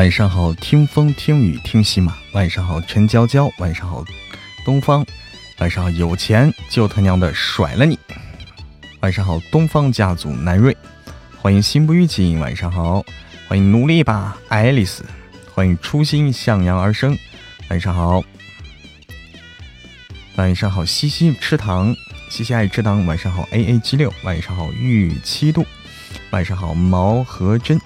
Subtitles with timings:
[0.00, 2.16] 晚上好，听风听雨听喜马。
[2.32, 3.52] 晚上好，陈娇娇。
[3.58, 4.02] 晚上好，
[4.64, 5.04] 东方。
[5.58, 7.98] 晚上，有钱就他娘的甩了你。
[9.00, 10.74] 晚上好，东方家族南瑞。
[11.36, 12.40] 欢迎心不预警。
[12.40, 13.04] 晚上好，
[13.46, 15.04] 欢迎努力吧，爱丽丝。
[15.54, 17.14] 欢迎初心向阳而生。
[17.68, 18.24] 晚上好，
[20.36, 21.94] 晚上好，西西吃糖，
[22.30, 23.04] 西西爱吃糖。
[23.04, 24.10] 晚上好，A A 七六。
[24.22, 25.66] 晚上好，玉七度。
[26.30, 27.78] 晚上好，毛和真。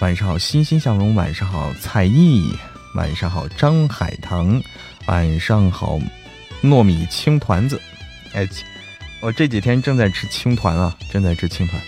[0.00, 1.14] 晚上好，欣欣向荣。
[1.14, 2.54] 晚上好，蔡毅。
[2.94, 4.60] 晚上好，张海棠。
[5.06, 5.98] 晚上好，
[6.62, 7.78] 糯米青团子。
[8.32, 8.48] 哎，
[9.20, 11.80] 我这几天正在吃青团啊，正在吃青团。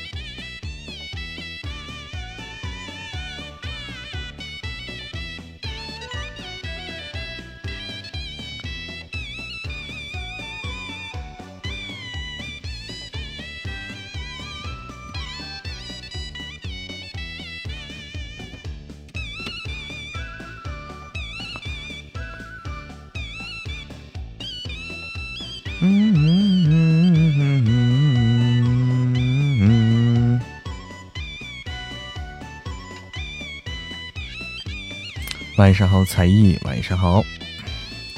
[35.62, 36.58] 晚上好，才艺。
[36.64, 37.22] 晚上好，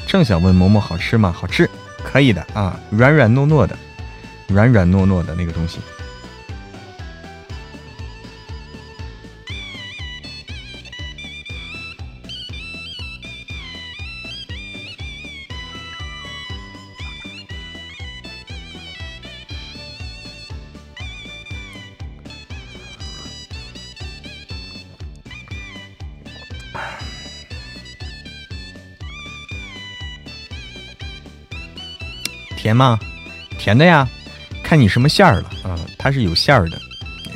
[0.07, 1.31] 正想问嬷嬷好吃吗？
[1.31, 1.69] 好吃，
[2.03, 3.77] 可以的啊，软软糯糯的，
[4.49, 5.79] 软软糯糯的那个东西。
[32.65, 32.99] 甜吗？
[33.59, 34.09] 甜的呀，
[34.63, 35.79] 看你什么馅儿了啊！
[35.99, 36.81] 它是有馅儿的，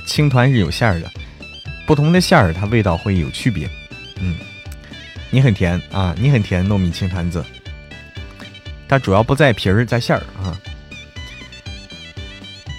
[0.06, 1.12] 青团是有馅儿的，
[1.86, 3.68] 不同的馅儿它味道会有区别。
[4.20, 4.36] 嗯，
[5.28, 7.44] 你很甜啊，你很甜，糯米青团子，
[8.88, 10.58] 它主要不在皮儿，在馅儿啊。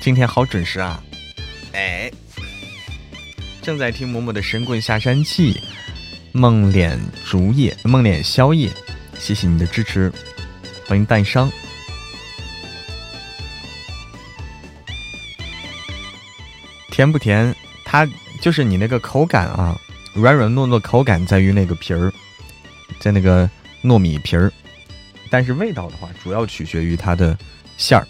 [0.02, 1.04] 今天好准时啊！
[1.74, 2.12] 哎，
[3.62, 5.54] 正在听嬷嬷的《神棍下山记》，
[6.32, 8.72] 梦脸竹叶，梦脸宵夜，
[9.20, 10.12] 谢谢你的支持，
[10.88, 11.48] 欢迎淡商。
[17.00, 17.56] 甜不甜？
[17.86, 18.06] 它
[18.42, 19.80] 就是你那个口感啊，
[20.14, 22.12] 软软糯糯，口感在于那个皮儿，
[23.00, 23.50] 在那个
[23.82, 24.52] 糯米皮儿，
[25.30, 27.38] 但是味道的话，主要取决于它的
[27.78, 28.06] 馅儿。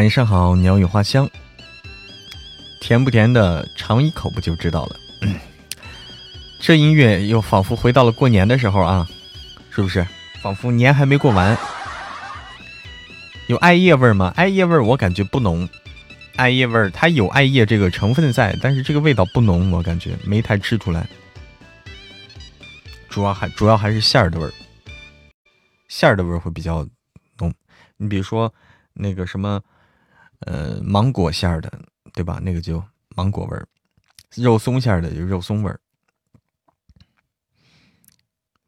[0.00, 1.28] 晚上好，鸟语花香，
[2.80, 4.96] 甜不甜的，尝一口不就知道了。
[6.58, 9.06] 这音乐又仿佛回到了过年的时候啊，
[9.68, 10.06] 是不是？
[10.40, 11.54] 仿佛年还没过完。
[13.48, 14.32] 有艾叶味儿吗？
[14.36, 15.68] 艾叶味儿我感觉不浓。
[16.36, 21.06] 艾叶味儿它有艾叶这个成分在，但是这个味道不浓，我感觉没太吃出来。
[23.10, 24.52] 主要还主要还是馅儿的味儿，
[25.88, 26.88] 馅儿的味儿会比较
[27.38, 27.52] 浓。
[27.98, 28.50] 你比如说
[28.94, 29.60] 那个什么。
[30.40, 31.70] 呃，芒果馅儿的，
[32.12, 32.40] 对吧？
[32.42, 32.82] 那个就
[33.16, 33.64] 芒果味儿；
[34.36, 35.80] 肉松馅儿的就肉松味儿。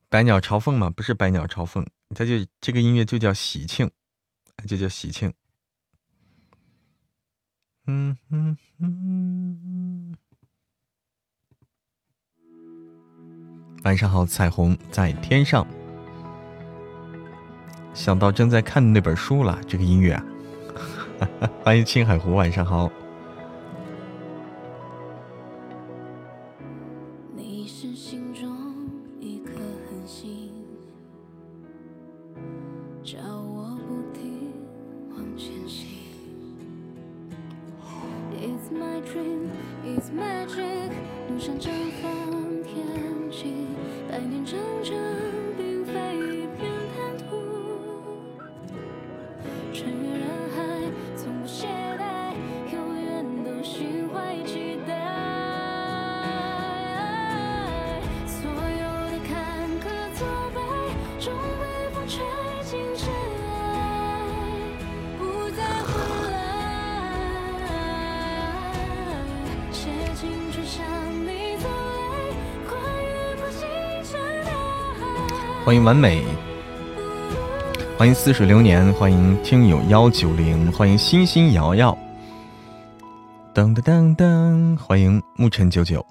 [0.08, 3.90] 百鸟朝凤嘛，不是百鸟朝凤，它就这个音乐就叫喜庆，
[4.66, 5.32] 就叫喜庆。
[7.86, 10.14] 嗯嗯嗯。
[13.84, 15.66] 晚上好，彩虹在天上。
[17.94, 20.24] 想到正在看的那本书了，这个音乐啊。
[21.64, 22.90] 欢迎青海湖，晚上好。
[75.64, 76.24] 欢迎完美，
[77.96, 81.96] 欢迎似水流年，欢迎听友幺九零，欢迎星星瑶瑶，
[83.54, 86.04] 噔噔噔噔，欢迎沐尘九九，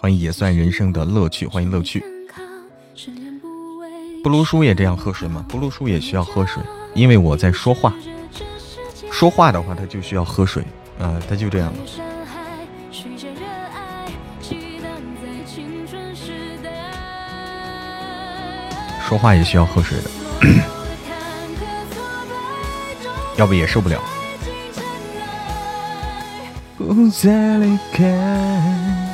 [0.00, 2.02] 欢迎也算人生的乐趣，欢迎乐趣。
[4.24, 5.44] 不读书也这样喝水吗？
[5.46, 6.62] 不读书也需要喝水，
[6.94, 7.92] 因为我在说话，
[9.12, 10.64] 说话的话他就需要喝水
[10.98, 11.70] 啊，他就这样。
[19.10, 20.10] 说话也需要喝水的，
[23.36, 24.00] 要不也受不了。
[26.78, 29.09] 不再离开。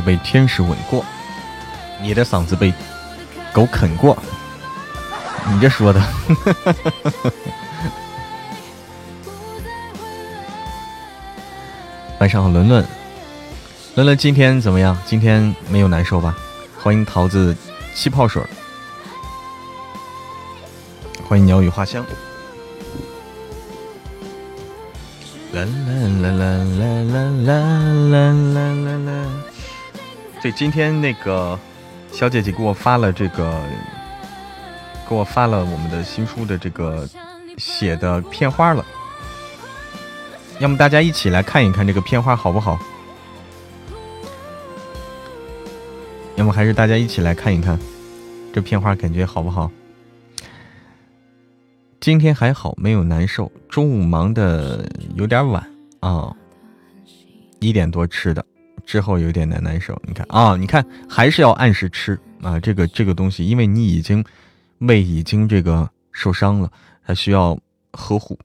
[0.00, 1.04] 子被天使吻过，
[2.00, 2.72] 你的嗓子被
[3.52, 4.16] 狗啃过，
[5.52, 6.02] 你这说的。
[12.18, 12.82] 晚上好，伦伦，
[13.94, 14.96] 伦伦今天怎么样？
[15.04, 16.34] 今天没有难受吧？
[16.78, 17.54] 欢迎桃子
[17.94, 18.42] 气泡水，
[21.28, 22.02] 欢迎鸟语花香。
[25.52, 25.66] 啦啦
[26.22, 26.42] 啦啦
[26.78, 27.60] 啦啦啦
[28.14, 29.49] 啦啦啦。
[30.42, 31.58] 对，今天那个
[32.10, 33.62] 小姐姐给我发了这个，
[35.06, 37.06] 给我发了我们的新书的这个
[37.58, 38.82] 写的片花了，
[40.58, 42.78] 要么大家一起来看一看这个片花好不好？
[46.36, 47.78] 要么还是大家一起来看一看
[48.50, 49.70] 这片花感觉好不好？
[52.00, 53.52] 今天还好，没有难受。
[53.68, 55.62] 中午忙的有点晚
[56.00, 56.34] 啊，
[57.58, 58.42] 一点多吃的。
[58.80, 64.24] 之后有点难难受，你看啊，你看还是要按时吃啊，这个这个东西，因为你已经
[64.78, 66.70] 胃已经这个受伤了，
[67.00, 67.58] 还需要
[67.92, 68.38] 呵护。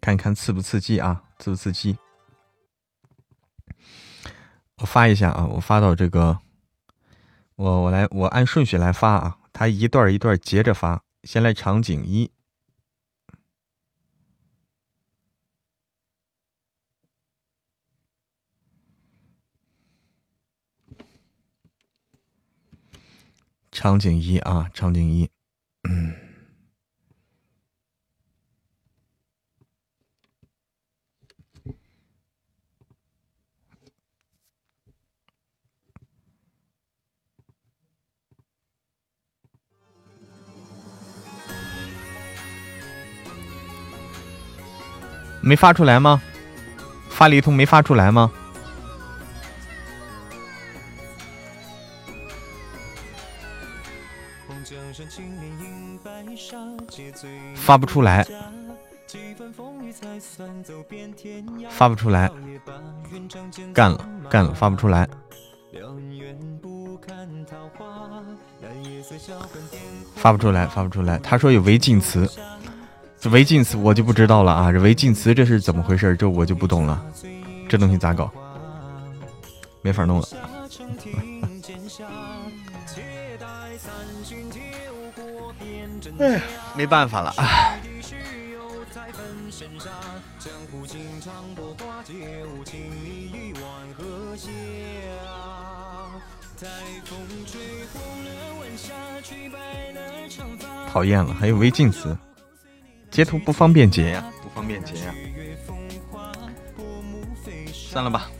[0.00, 1.22] 看看刺不刺激啊？
[1.38, 1.96] 刺不刺激？
[4.78, 6.38] 我发一下啊，我发到这个，
[7.56, 12.30] 我我来我按顺序来发啊，它一段一段接着发，先来场景一。
[23.74, 25.28] 场景一啊，场景一，
[25.88, 26.14] 嗯，
[45.42, 46.22] 没发出来吗？
[47.10, 48.32] 发了一通没发出来吗？
[57.54, 58.26] 发不出来，
[61.70, 62.30] 发不出来，
[63.72, 65.08] 干了干了，发不出来，
[70.14, 71.18] 发不出来，发不出来。
[71.18, 72.28] 他说有违禁词，
[73.18, 74.72] 这违禁词我就不知道了啊！
[74.72, 76.16] 这违禁词这是怎么回事？
[76.16, 77.04] 这我就不懂了，
[77.68, 78.30] 这东西咋搞？
[79.82, 80.28] 没法弄了。
[86.18, 86.40] 哎，
[86.76, 87.76] 没办法了啊！
[100.88, 102.16] 讨厌了，还有违禁词，
[103.10, 105.14] 截图不方便截呀，不方便截呀，
[107.72, 108.30] 算了吧。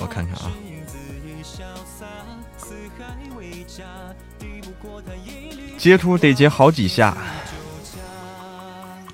[0.00, 0.52] 我看看啊，
[5.76, 7.16] 截图得截好几下，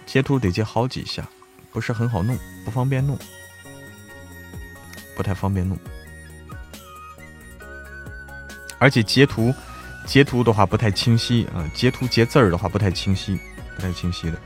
[0.06, 1.26] 截图得截好几下，
[1.72, 3.18] 不是很好弄，不方便弄，
[5.16, 5.76] 不太方便弄，
[8.78, 9.52] 而且截图
[10.06, 13.38] 截图的话不太清晰啊，截图截字儿的话不太清晰，
[13.74, 14.38] 不太清晰的。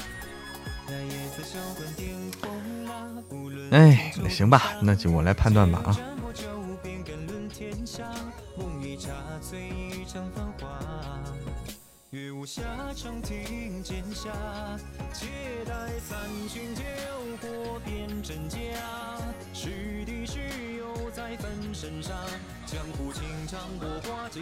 [3.71, 5.99] 哎，那行吧，那就我来判断吧啊。
[12.49, 12.62] 下
[12.97, 14.33] 长亭剑下
[15.12, 15.26] 且
[15.67, 16.83] 待三巡酒
[17.43, 18.59] 过辩真假
[19.52, 19.69] 是
[20.07, 20.38] 敌是
[20.78, 22.14] 友再分生杀
[22.64, 24.40] 江湖情长薄寡酒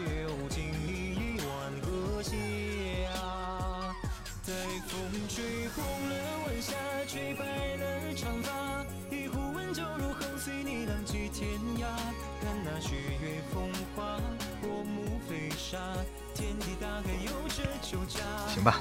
[0.49, 2.33] 敬你一碗阁下
[4.47, 4.53] 待
[4.87, 6.75] 风吹红了晚霞
[7.09, 11.87] 吹白了长发一壶温酒入喉随你浪迹天涯。
[12.41, 14.21] 看那雪月风花
[14.63, 15.77] 薄暮飞沙。
[18.49, 18.81] 行吧。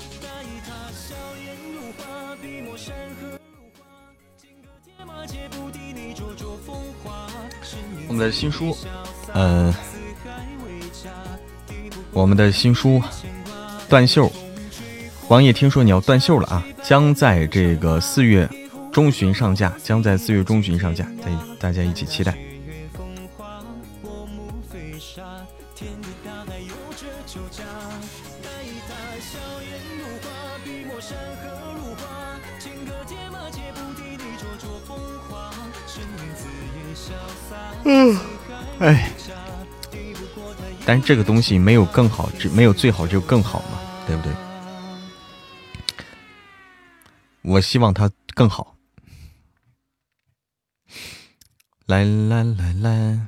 [8.07, 8.77] 我们的新书，
[9.33, 9.73] 嗯，
[12.11, 13.01] 我们的新书
[13.89, 14.31] 断袖。
[15.27, 18.47] 王爷听说你要断袖了啊，将在这个四月
[18.91, 22.37] 中旬上架，将在四月中旬上架，大大家一起期待。
[37.87, 38.17] 嗯，
[38.79, 39.11] 哎，
[40.85, 44.33] 但是这个东西没有更好，只没有最好，就更好嘛，对不对？
[47.43, 48.75] 我希望它更好。
[51.85, 53.27] 来来来来，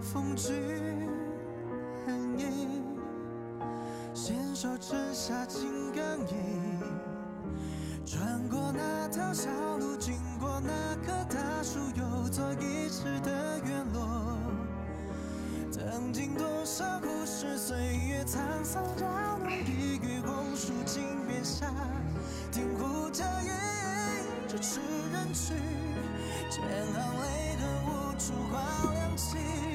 [0.00, 0.52] 风聚
[2.04, 2.82] 寒意，
[4.12, 6.34] 纤手之下金刚衣。
[8.06, 14.38] 穿过那条小路，经过那棵大树，有座遗失的院落。
[15.72, 17.76] 曾经多少故事，岁
[18.08, 21.66] 月沧桑，绕弄一缕红树金边下，
[22.52, 23.50] 听胡笳吟
[24.46, 24.80] 咫痴
[25.12, 25.54] 人去，
[26.50, 28.03] 千行泪痕无。
[28.18, 28.62] 烛光
[28.94, 29.73] 亮起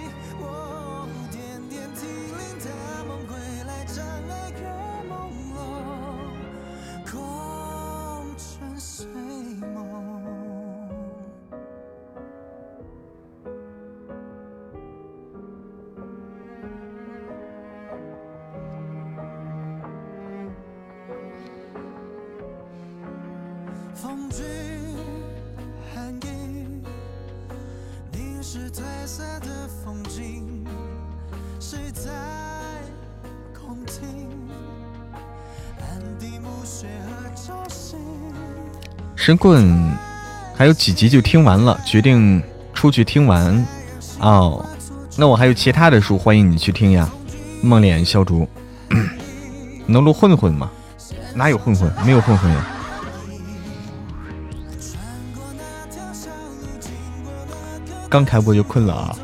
[39.30, 39.96] 神棍
[40.56, 42.42] 还有几集就听完了，决定
[42.74, 43.64] 出去听完
[44.20, 44.66] 哦。
[45.16, 47.08] 那我还有其他的书，欢迎你去听呀。
[47.62, 48.48] 梦魇消竹，
[49.86, 50.72] 能录混混吗？
[51.36, 51.94] 哪有混混？
[52.04, 52.68] 没有混混呀。
[58.10, 59.16] 刚开播就困了啊！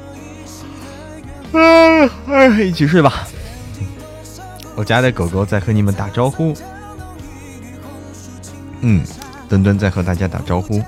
[2.27, 3.27] 哎，一起睡吧。
[4.75, 6.53] 我家的狗狗在和你们打招呼。
[8.81, 9.03] 嗯。
[9.47, 10.81] 墩墩在和大家打招呼。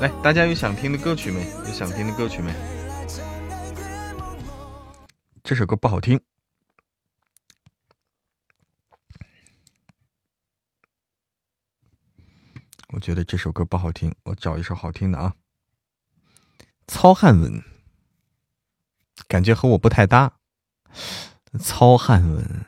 [0.00, 1.48] 来，大家有想听的歌曲没？
[1.50, 2.52] 有想听的歌曲没？
[5.42, 6.20] 这首歌不好听。
[12.88, 15.34] 我觉得这首歌不好听，我找一首好听的啊。
[16.86, 17.62] 糙汉文，
[19.26, 20.38] 感觉和我不太搭。
[21.58, 22.66] 糙汉文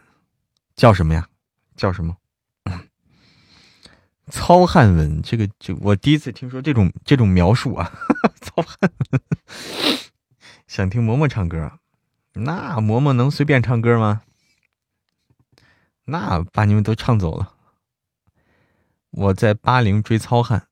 [0.74, 1.28] 叫什么呀？
[1.76, 2.16] 叫什么？
[4.30, 7.92] 糙汉文，这个就我第一次听说这种这种描述啊！
[8.40, 8.78] 糙汉
[9.10, 9.20] 文，
[10.66, 11.78] 想听嬷嬷唱歌，
[12.32, 14.22] 那嬷嬷能随便唱歌吗？
[16.06, 17.54] 那把你们都唱走了。
[19.10, 20.68] 我在八零追糙汉，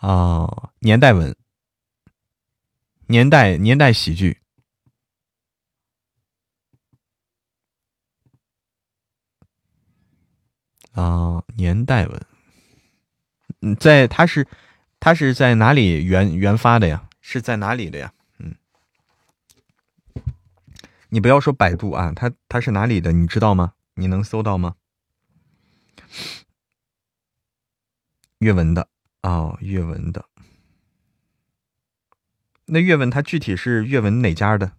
[0.00, 1.34] 哦，年代文，
[3.06, 4.40] 年代年代喜剧。
[10.98, 12.20] 啊，年代文，
[13.60, 14.48] 嗯，在它是，
[14.98, 17.08] 它是在哪里原原发的呀？
[17.20, 18.12] 是在哪里的呀？
[18.38, 18.56] 嗯，
[21.08, 23.12] 你不要说百度啊，它它是哪里的？
[23.12, 23.74] 你知道吗？
[23.94, 24.74] 你能搜到吗？
[28.38, 28.88] 阅文的
[29.22, 30.24] 哦，阅文的，
[32.66, 34.72] 那阅文它具体是阅文哪家的？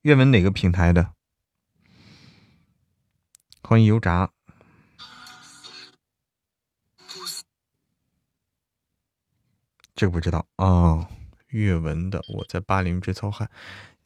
[0.00, 1.12] 阅文哪个平台的？
[3.72, 4.30] 欢迎油炸。
[9.94, 11.08] 这个不知道哦。
[11.46, 13.50] 阅文的，我在巴林之操汉，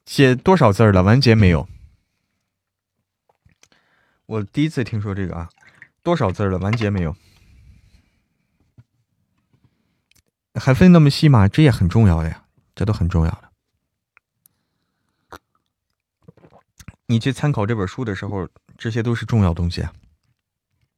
[0.04, 1.02] 写多少字了？
[1.02, 1.68] 完结没有？
[4.26, 5.50] 我第一次听说这个啊，
[6.04, 6.58] 多少字了？
[6.58, 7.16] 完结没有？
[10.54, 11.48] 还分那么细吗？
[11.48, 12.46] 这也很重要的呀，
[12.76, 13.50] 这都很重要的。
[17.06, 19.92] 你去参考这本书的时候，这些都是重要东西啊。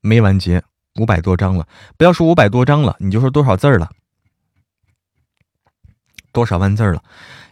[0.01, 0.63] 没完结，
[1.01, 3.91] 五百多章了，不要说五百多章了，你就说多少字儿了。
[6.33, 7.03] 多少万字儿了？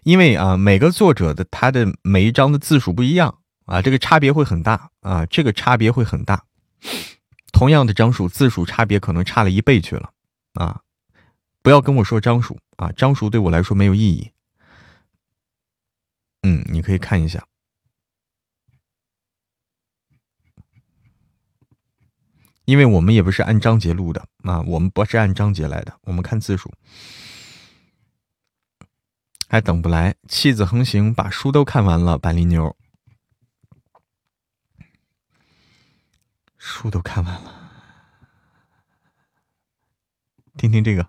[0.05, 6.45] 因为啊，每个作者的他的每一章的字数不一样啊，这个差别会很大啊，这个差别会很大。
[7.53, 10.13] 同样的章数，字数差别可能差了一倍去了
[10.55, 10.83] 啊！
[11.63, 14.31] 不要跟我说章数啊，章数对我来说没有意义。
[16.43, 17.45] 嗯，你可以看一下，
[22.67, 26.71] 因为我们也不是按章节录的啊，我们不是按章节来的，我们看字数。
[29.49, 32.19] 还等不来，气子横行，把书都看完了。
[32.19, 32.77] 百灵妞，
[36.59, 37.71] 书都看完了，
[40.57, 41.09] 听听这个。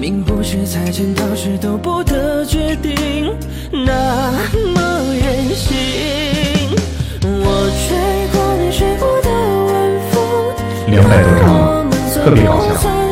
[0.00, 3.34] 命不是猜钱到时都不得决定，
[3.70, 4.32] 那
[4.74, 4.80] 么
[5.14, 5.76] 任性。
[7.22, 7.96] 我吹
[8.32, 9.28] 过你吹过的
[9.66, 9.72] 晚
[10.10, 10.16] 风，
[10.88, 11.90] 两百多张，
[12.24, 13.09] 特别搞笑。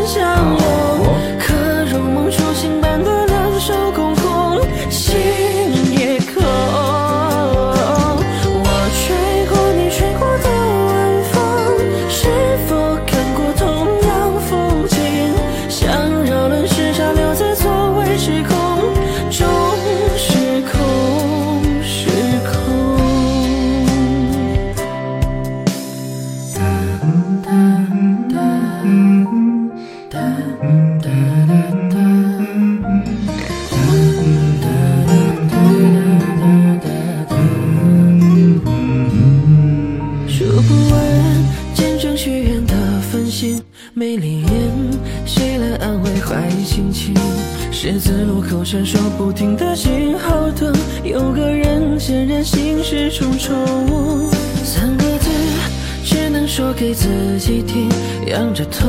[56.79, 57.09] 给自
[57.41, 57.91] 己听，
[58.27, 58.87] 仰着头，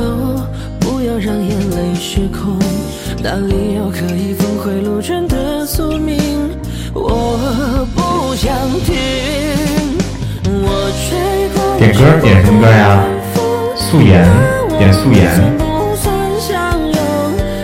[0.78, 2.56] 不要让眼泪失控。
[3.20, 6.50] 哪里有可以峰回路转的宿命？
[6.94, 7.36] 我
[7.96, 8.94] 不想听。
[10.62, 13.02] 我吹过点歌点什么歌呀？
[13.74, 14.24] 素颜
[14.78, 15.26] 点素颜。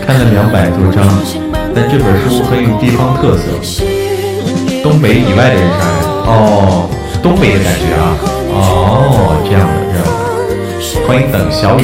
[0.05, 1.07] 看了两百多章，
[1.73, 3.45] 但这本书很有地方特色，
[4.83, 6.03] 东北以外的人啥呀？
[6.27, 6.89] 哦，
[7.23, 8.17] 东北的感觉啊！
[8.51, 9.86] 哦，这样的。
[11.05, 11.83] 欢迎等小雨，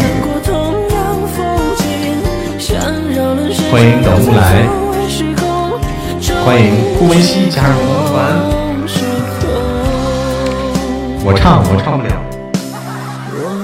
[3.72, 4.66] 欢迎等乌来，
[6.46, 6.64] 欢迎
[6.98, 8.14] 顾文熙加入我们团。
[11.26, 12.14] 我唱，我唱不了，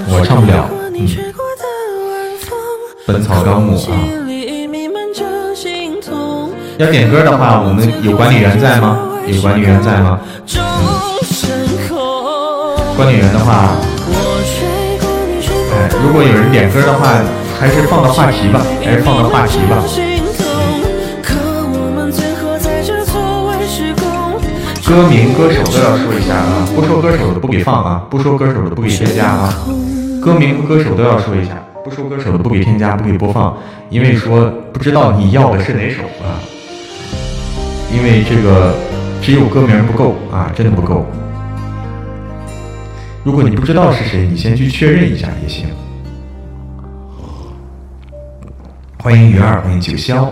[0.10, 0.70] 我唱不了。
[0.94, 1.08] 嗯，
[3.06, 3.90] 本草纲目啊。
[6.78, 9.00] 要点歌的话，我们有管理员在吗？
[9.28, 10.20] 有管理员在吗？
[12.96, 13.76] 管理员的话，
[15.80, 17.08] 哎，如果有人点歌的话，
[17.58, 19.82] 还是放到话题吧，还是放到话题吧。
[24.86, 29.54] 歌名、歌手都要说一下啊，不说歌手的不给放啊，不说歌手的不给添加啊。
[30.22, 31.52] 歌名和歌手都要说一下，
[31.86, 33.56] 不说歌手的不给添加，不给播放，
[33.89, 36.44] 因为说不知道你要的是哪首啊。
[37.96, 38.74] 因为这个
[39.22, 41.06] 只有歌名不够啊，真的不够。
[43.25, 45.67] 如果你不知道是谁，你先去确认一下也行。
[48.97, 50.32] 欢迎鱼儿，欢迎九霄。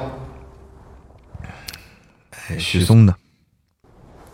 [2.32, 3.14] 哎，许嵩的，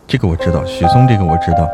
[0.06, 1.68] 这个我知道，许嵩这个我知道。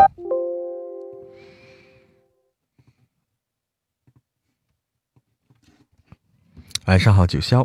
[6.86, 7.64] 晚上好，九霄。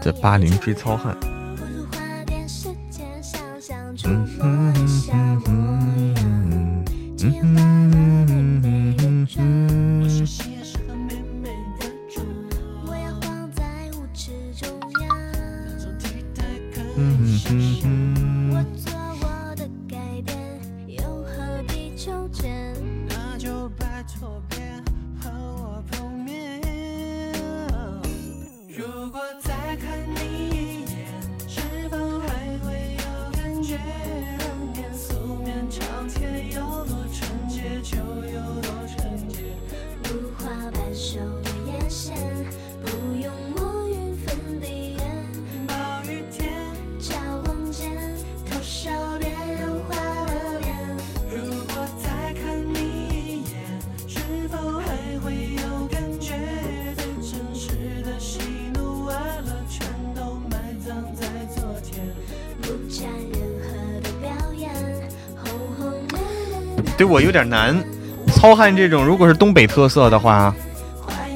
[0.00, 1.29] 在八零追糙汉。
[67.10, 67.76] 我有点难，
[68.28, 70.54] 糙汉这种如果是东北特色的话，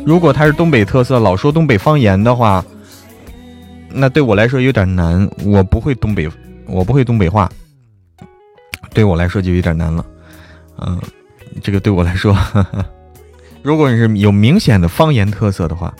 [0.06, 2.64] 如果他是东北特色，老说东北方言的话，
[3.88, 5.28] 那对我来说有点难。
[5.44, 6.30] 我不会东北，
[6.66, 7.50] 我不会东北话，
[8.92, 10.06] 对我来说就有点难了。
[10.78, 11.00] 嗯，
[11.60, 12.37] 这个对我来说，
[13.60, 15.92] 如果你是有明显的方言特色的话，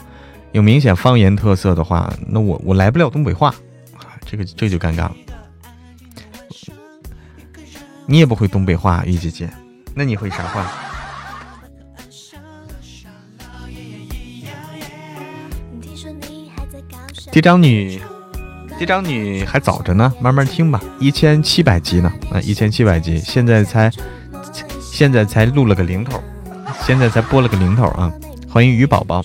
[0.53, 3.53] 有明显方言特色的话，那我我来不了东北话，
[4.25, 5.15] 这个这就尴尬了。
[8.07, 9.49] 你也不会东北话，玉姐姐，
[9.95, 10.69] 那你会啥话？
[17.31, 17.99] 嫡长女，
[18.77, 20.81] 嫡长女还早着呢，慢慢听吧。
[20.99, 23.89] 一千七百集呢，啊，一千七百集，现在才，
[24.81, 26.21] 现在才录了个零头，
[26.81, 28.11] 现在才播了个零头啊！
[28.49, 29.23] 欢迎鱼宝宝，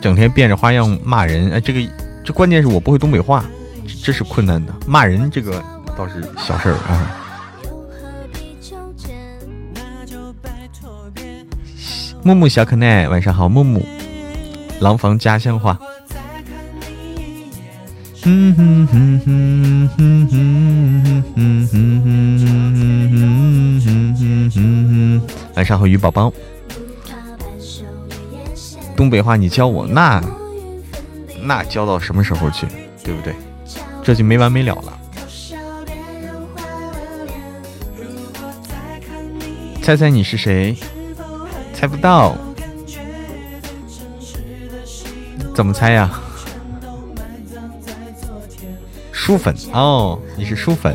[0.00, 1.92] 整天变着花样骂人，哎，这个
[2.24, 3.44] 这关键是我不会东北话。
[4.02, 5.60] 这是困难的，骂人这个
[5.96, 7.22] 倒是小事儿啊。
[12.22, 13.82] 木木小可爱，晚上好，木木。
[14.80, 15.78] 廊坊家乡话。
[18.24, 21.68] 嗯哼哼哼哼哼哼
[24.50, 25.22] 哼哼
[25.54, 26.32] 晚上好，鱼宝宝。
[28.96, 30.20] 东北话你教我，那
[31.42, 32.66] 那教到什么时候去？
[33.04, 33.34] 对不对？
[34.02, 34.98] 这就没完没了了。
[39.86, 40.76] 猜猜你是谁？
[41.72, 42.36] 猜不到，
[45.54, 46.10] 怎么猜呀？
[49.12, 50.92] 书粉哦，你是书粉。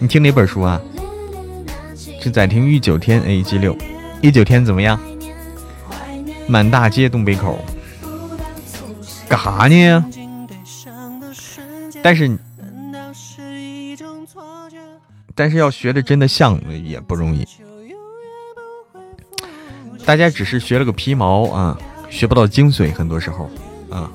[0.00, 0.80] 你听哪本书啊？
[2.20, 3.72] 是在听《御九天》A G 六，
[4.20, 4.98] 《御九天》怎么样？
[6.48, 7.64] 满大街东北口，
[9.28, 10.04] 干哈呢？
[12.02, 12.36] 但是，
[15.36, 17.46] 但是要学的真的像也不容易。
[20.04, 21.78] 大家只是学了个皮毛啊，
[22.10, 22.92] 学不到精髓。
[22.92, 23.48] 很多时候，
[23.90, 24.10] 啊，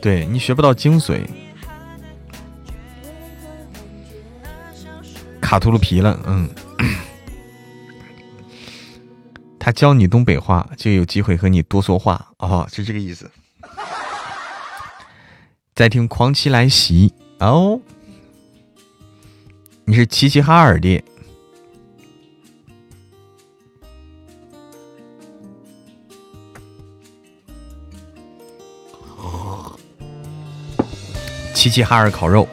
[0.00, 1.20] 对你学不到精髓，
[5.40, 6.18] 卡秃噜皮了。
[6.26, 6.48] 嗯，
[9.58, 12.28] 他教你东北话，就有机会和你多说话。
[12.38, 13.30] 哦，是这个意思。
[15.74, 17.12] 在听《狂妻来袭》
[17.44, 17.80] 哦，
[19.84, 21.02] 你是齐齐哈尔的，
[31.66, 32.46] 齐齐哈尔烤肉，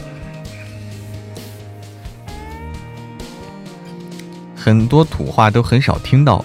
[4.56, 6.44] 很多土话都很少听到。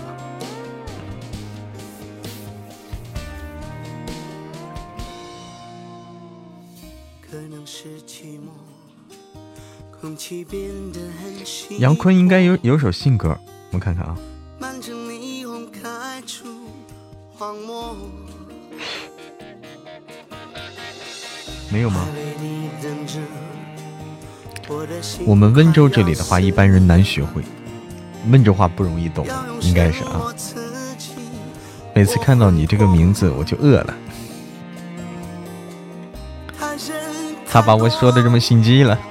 [11.79, 13.29] 杨坤应该有有首新歌，
[13.71, 14.15] 我们看看啊。
[21.71, 22.07] 没有吗？
[25.25, 27.43] 我们温州这里的话，一般人难学会。
[28.31, 29.27] 温州话不容易懂，
[29.61, 30.35] 应该是啊。
[31.95, 33.95] 每次看到你这个名字，我就饿了。
[37.51, 38.99] 他把我说的这么心机了。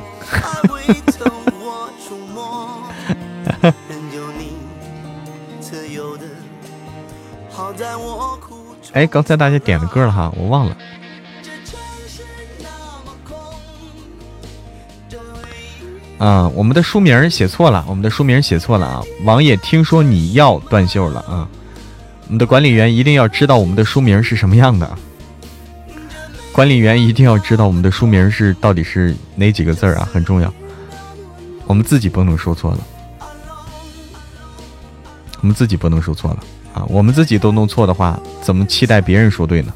[8.93, 10.77] 哎，刚才大家点的歌了哈，我忘了。
[16.17, 19.03] 啊，我们的书名写错了，我们的书名写错了啊！
[19.23, 21.47] 王爷听说你要断袖了啊！
[22.25, 24.97] 我们的管理员一定要知道我们的书名是什么样的。
[26.51, 30.51] 管理员一定要知道我们的书名是到底是哪几个字啊，很重要。
[31.67, 32.79] 我们自己不能说错了，
[35.41, 36.39] 我们自己不能说错了
[36.73, 36.83] 啊！
[36.89, 39.71] 我们自己都弄错的话，怎么期待别人说对呢？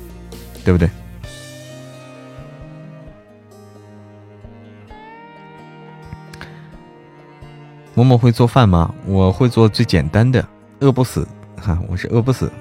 [0.66, 0.90] 对不对？
[7.94, 8.94] 某某会做饭吗？
[9.06, 10.48] 我会做最简单的，
[10.80, 11.28] 饿不死
[11.62, 12.52] 哈，我是饿不死，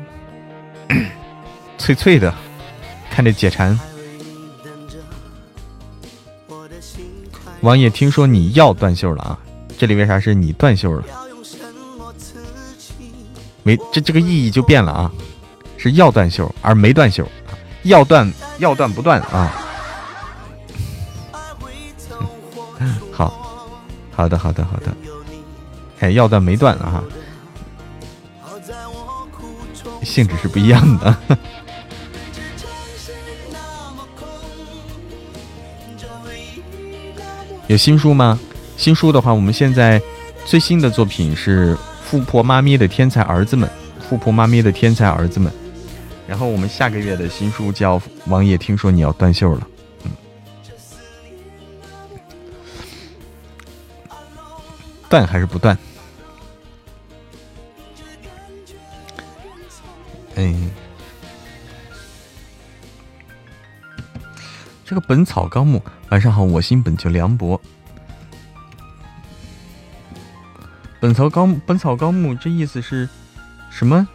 [1.78, 2.34] 脆脆的，
[3.10, 3.78] 看着解馋。
[7.60, 9.38] 王爷，听说你要断袖了啊？
[9.78, 11.04] 这里为啥是你断袖了？
[13.62, 15.12] 没，这这个意义就变了啊，
[15.76, 17.24] 是要断袖而没断袖，
[17.84, 19.52] 要断要断不断啊。
[23.12, 23.32] 好，
[24.10, 25.09] 好的，好的，好的。
[26.00, 27.04] 哎，要断没断啊，
[30.02, 31.16] 性质是不一样的。
[37.68, 38.40] 有新书吗？
[38.76, 40.00] 新书的话，我们现在
[40.44, 43.68] 最新的作品是《富婆妈咪的天才儿子们》，
[44.08, 45.52] 富婆妈咪的天才儿子们。
[46.26, 49.68] 然后我们下个月的新书叫《王爷听说你要断袖了》，
[55.08, 55.76] 断还是不断？
[60.40, 60.54] 哎，
[64.86, 67.58] 这个《本草纲目》，晚上好，我心本，就凉薄。
[70.98, 73.06] 《本草纲本草纲目》这意思是
[73.70, 74.08] 什么？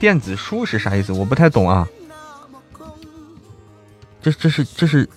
[0.00, 1.12] 电子书是啥意思？
[1.12, 1.86] 我不太懂啊。
[4.20, 5.08] 这这是这是，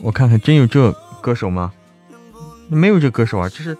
[0.00, 1.72] 我看看，真有这歌手吗？
[2.68, 3.78] 没有这歌手啊，这是。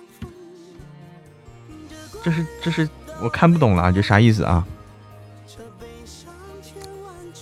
[2.25, 2.89] 这是这是
[3.21, 4.65] 我看不懂了，这啥意思啊？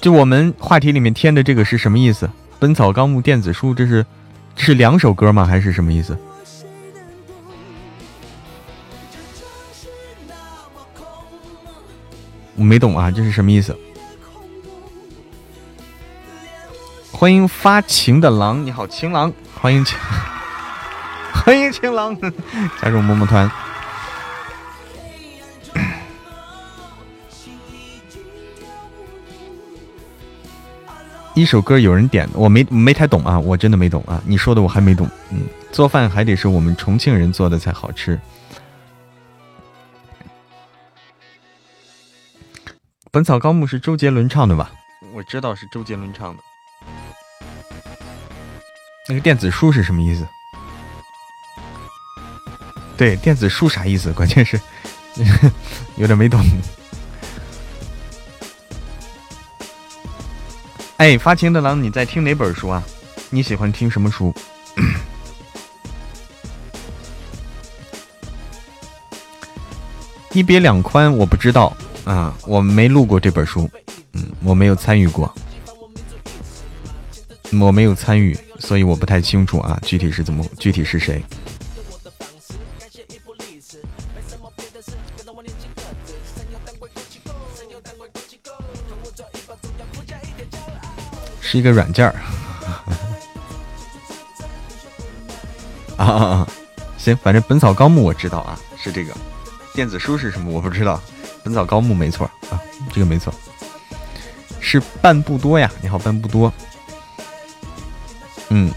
[0.01, 2.27] 就我们话题里面添的这个是什么意思？
[2.59, 4.05] 《本草纲目》电子书，这是
[4.57, 5.45] 这是两首歌吗？
[5.45, 6.19] 还是什么意思？
[12.57, 13.79] 我没懂啊，这是什么意思？
[17.13, 19.97] 欢迎发情的狼，你好，情狼，欢迎情，
[21.33, 22.17] 欢迎情狼，
[22.83, 23.49] 加入么么团。
[31.35, 35.09] 一首歌有人点，我没没太懂啊，我真的没懂啊，你说的我还没懂。
[35.31, 38.17] 嗯，做饭还得是我们重庆人做的才好吃。
[43.11, 44.71] 《本草纲目》是周杰伦唱的吧？
[45.15, 46.43] 我知道是周杰伦唱的。
[49.09, 50.27] 那个电子书是什么意思？
[52.97, 54.13] 对，电子书啥意思？
[54.13, 54.61] 关键是
[55.97, 56.45] 有点没懂。
[61.03, 62.81] 哎，发情的狼，你在听哪本书啊？
[63.29, 64.33] 你喜欢听什么书？
[70.33, 73.69] 一别两宽，我不知道啊，我没录过这本书，
[74.13, 75.35] 嗯，我没有参与过，
[77.61, 81.21] 我没有参与，所以我不太清楚啊，具体是怎么，具体是谁。
[91.53, 92.15] 是一个软件儿
[95.99, 96.49] 啊啊啊！
[96.97, 99.15] 行，反正《本草纲目》我知道啊，是这个。
[99.75, 100.51] 电子书是什么？
[100.51, 100.97] 我不知道。
[101.45, 102.59] 《本草纲目》没错啊，
[102.91, 103.31] 这个没错。
[104.61, 106.51] 是半步多呀，你好，半步多。
[108.49, 108.73] 嗯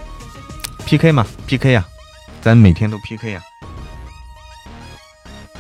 [0.86, 1.86] ，PK 嘛，PK 呀，
[2.42, 3.42] 咱每天都 PK 呀。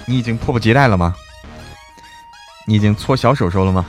[0.06, 1.16] 你已经迫不及待了吗？
[2.68, 3.86] 你已经搓小手手了吗？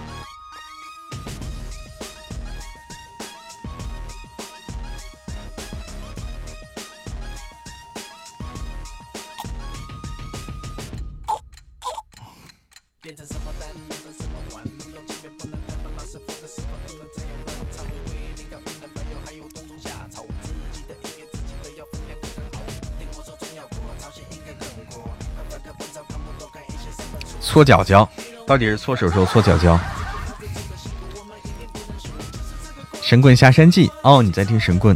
[27.56, 28.06] 搓脚脚，
[28.46, 29.80] 到底是搓手手搓脚脚？
[33.00, 34.94] 神棍下山记哦，你在听神棍？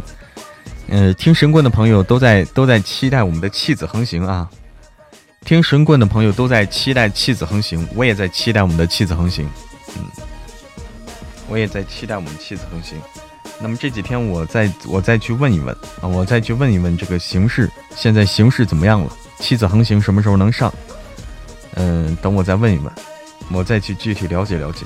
[0.87, 4.47] 呃，听神棍的朋友都在都在期待我们的弃子横行啊！
[5.43, 9.49] 听神棍的朋友都在期待弃子横行，我也在期待我们的弃子横行。
[9.97, 10.05] 嗯，
[11.49, 12.95] 我也在期待我们弃子横行。
[13.59, 19.11] 那么这几天我再我再去问一问啊，我再去问一问这个形势，现在形势怎么样了？
[19.39, 20.71] 弃子横行什么时候能上？
[21.75, 22.91] 嗯，等我再问一问，
[23.51, 24.85] 我再去具体了解了解。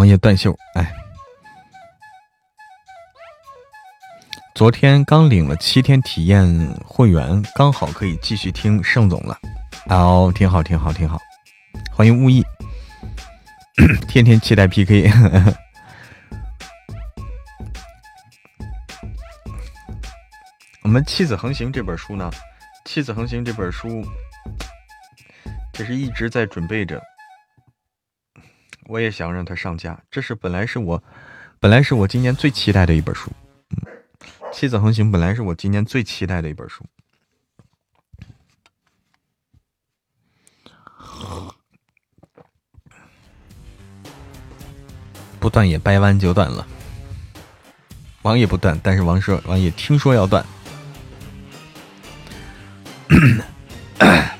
[0.00, 0.90] 等王爷断袖，哎，
[4.54, 9.38] 昨天刚领了七天体验会员，刚好可以继续听盛总了。
[9.90, 11.18] 哦，挺好，挺好，挺好。
[11.92, 12.42] 欢迎雾意，
[14.08, 15.10] 天天期待 PK。
[20.82, 22.30] 我们《妻子横行》这本书呢，
[22.86, 24.02] 《妻子横行》这本书，
[25.74, 26.98] 这是一直在准备着。
[28.90, 31.00] 我也想让它上架，这是本来是我，
[31.60, 33.30] 本来是我今年最期待的一本书。
[33.70, 33.76] 嗯，
[34.52, 36.84] 《妻子横行》本来是我今年最期待的一本书。
[45.38, 46.66] 不断也掰弯就断了，
[48.22, 50.44] 王也不断，但是王说王也听说要断。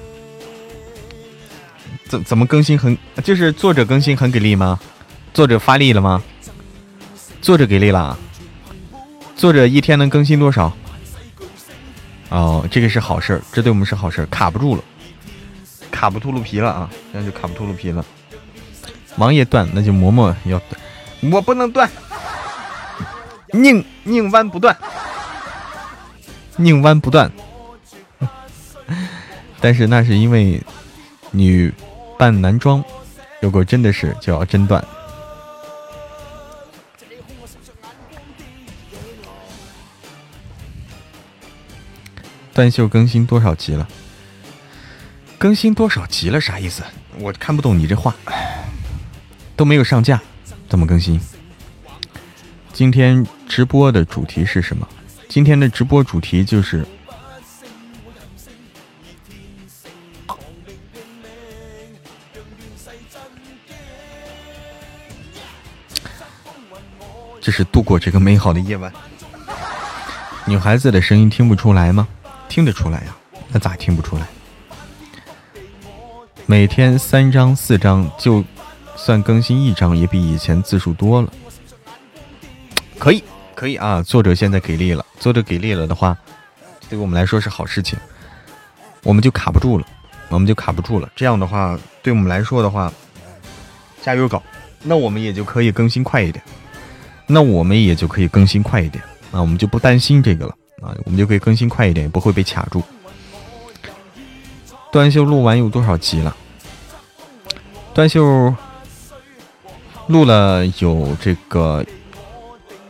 [2.11, 4.77] 怎怎么更新很就是作者更新很给力吗？
[5.33, 6.21] 作者发力了吗？
[7.41, 8.19] 作者给力了？
[9.37, 10.73] 作者一天能更新多少？
[12.27, 14.83] 哦，这个是好事儿，这对我们是好事儿，卡不住了，
[15.89, 16.89] 卡不秃噜皮了啊！
[17.13, 18.05] 现在就卡不秃噜皮了。
[19.15, 21.89] 王爷断，那就嬷嬷要断，我不能断，
[23.53, 24.77] 宁宁弯不断，
[26.57, 27.31] 宁弯不断。
[29.61, 30.61] 但是那是因为
[31.31, 31.73] 女。
[32.21, 32.85] 扮男装，
[33.39, 34.85] 如果真的是就要真断。
[42.53, 43.87] 断袖更新多少集了？
[45.39, 46.39] 更新多少集了？
[46.39, 46.83] 啥意思？
[47.17, 48.13] 我看不懂你这话。
[49.55, 50.21] 都没有上架，
[50.69, 51.19] 怎么更新？
[52.71, 54.87] 今天直播的主题是什么？
[55.27, 56.85] 今天的直播主题就是。
[67.41, 68.93] 这是度过这个美好的夜晚。
[70.45, 72.07] 女孩子的声音听不出来吗？
[72.47, 73.15] 听得出来呀，
[73.49, 74.27] 那咋听不出来？
[76.45, 78.43] 每天三张四张，就
[78.95, 81.31] 算更新一张，也比以前字数多了。
[82.99, 83.23] 可以，
[83.55, 84.03] 可以啊！
[84.03, 86.15] 作者现在给力了，作者给力了的话，
[86.89, 87.97] 对我们来说是好事情。
[89.03, 89.85] 我们就卡不住了，
[90.29, 91.09] 我们就卡不住了。
[91.15, 92.91] 这样的话，对我们来说的话，
[94.03, 94.43] 加油搞，
[94.83, 96.43] 那我们也就可以更新快一点。
[97.31, 99.01] 那我们也就可以更新快一点
[99.31, 102.83] 啊，我们就不担心这个了啊，我们就可以更新快一点，也不会被卡住。
[104.91, 106.35] 断袖录完有多少集了？
[107.93, 108.53] 断袖
[110.07, 111.85] 录了有这个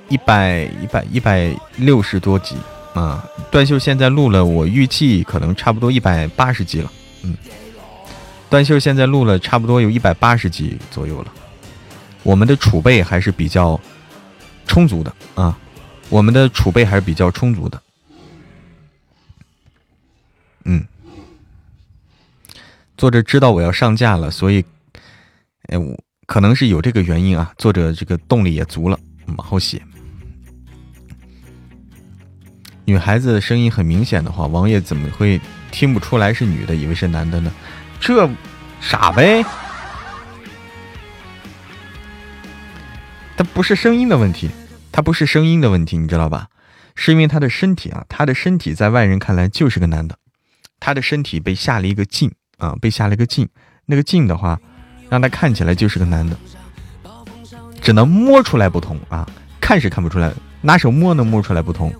[0.09, 2.55] 一百一百一百六十多集
[2.95, 3.23] 啊。
[3.51, 6.91] 段秀现在录了，我预计可能差不多一百八十集了。
[7.23, 7.37] 嗯，
[8.49, 11.31] 段秀现在录了差不多有一百八十集左右了。
[12.23, 13.79] 我们的储备还是比较
[14.65, 15.57] 充足的啊，
[16.09, 17.81] 我们的储备还是比较充足的。
[20.63, 20.85] 嗯，
[22.97, 24.63] 作者知道我要上架了，所以，
[25.69, 25.97] 哎，我
[26.27, 27.51] 可能是有这个原因啊。
[27.57, 29.81] 作者这个动力也足了，往后写。
[32.85, 35.39] 女孩子的声音很明显的话，王爷怎么会
[35.71, 37.51] 听不出来是女的，以为是男的呢？
[37.99, 38.29] 这
[38.79, 39.43] 傻呗。
[43.41, 44.51] 他不是声音的问题，
[44.91, 46.49] 他不是声音的问题，你知道吧？
[46.93, 50.15] 是因为他的身体啊，他的身体在外人看来就是个男的，
[50.79, 53.49] 他的身体被下了一个镜啊，被下了一个镜，
[53.87, 54.61] 那个镜的话，
[55.09, 56.37] 让他看起来就是个男的，
[57.81, 59.27] 只能摸出来不同啊，
[59.59, 60.31] 看是看不出来，
[60.61, 61.91] 拿手摸能摸出来不同。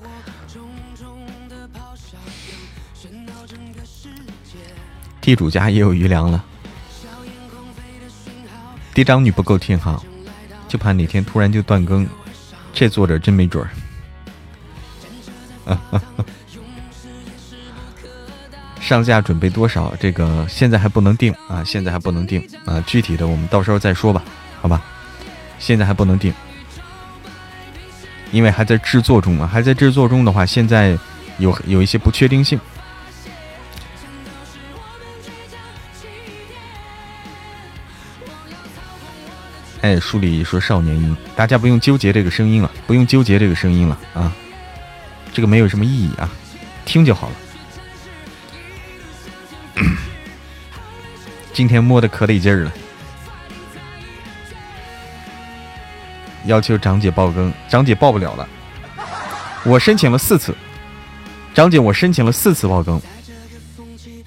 [5.20, 6.46] 地主家也有余粮了，
[8.94, 10.00] 嫡长女不够听哈。
[10.72, 12.08] 就怕哪天突然就断更，
[12.72, 13.68] 这作者真没准儿。
[18.80, 19.94] 上架准备多少？
[20.00, 24.24] 这个现在还不能定啊，现在还不能定啊，具体的我们到时候再说吧，
[24.62, 24.82] 好吧？
[25.60, 26.34] 现在还不能定，
[28.32, 30.98] 因为还在制作中啊，还在制作中的话，现在
[31.38, 32.58] 有有一些不确定性。
[39.82, 44.32] 哎，书里说少年音，大家不用纠结这个声音了，不用纠结这个声音了啊，
[45.34, 46.30] 这个没有什么意义啊，
[46.86, 47.36] 听就好了。
[51.52, 52.72] 今天摸的可得劲儿了，
[56.46, 58.48] 要求张姐爆更，张姐爆不了了，
[59.64, 60.56] 我申请了四次，
[61.56, 63.02] 张姐我申请了四次爆更，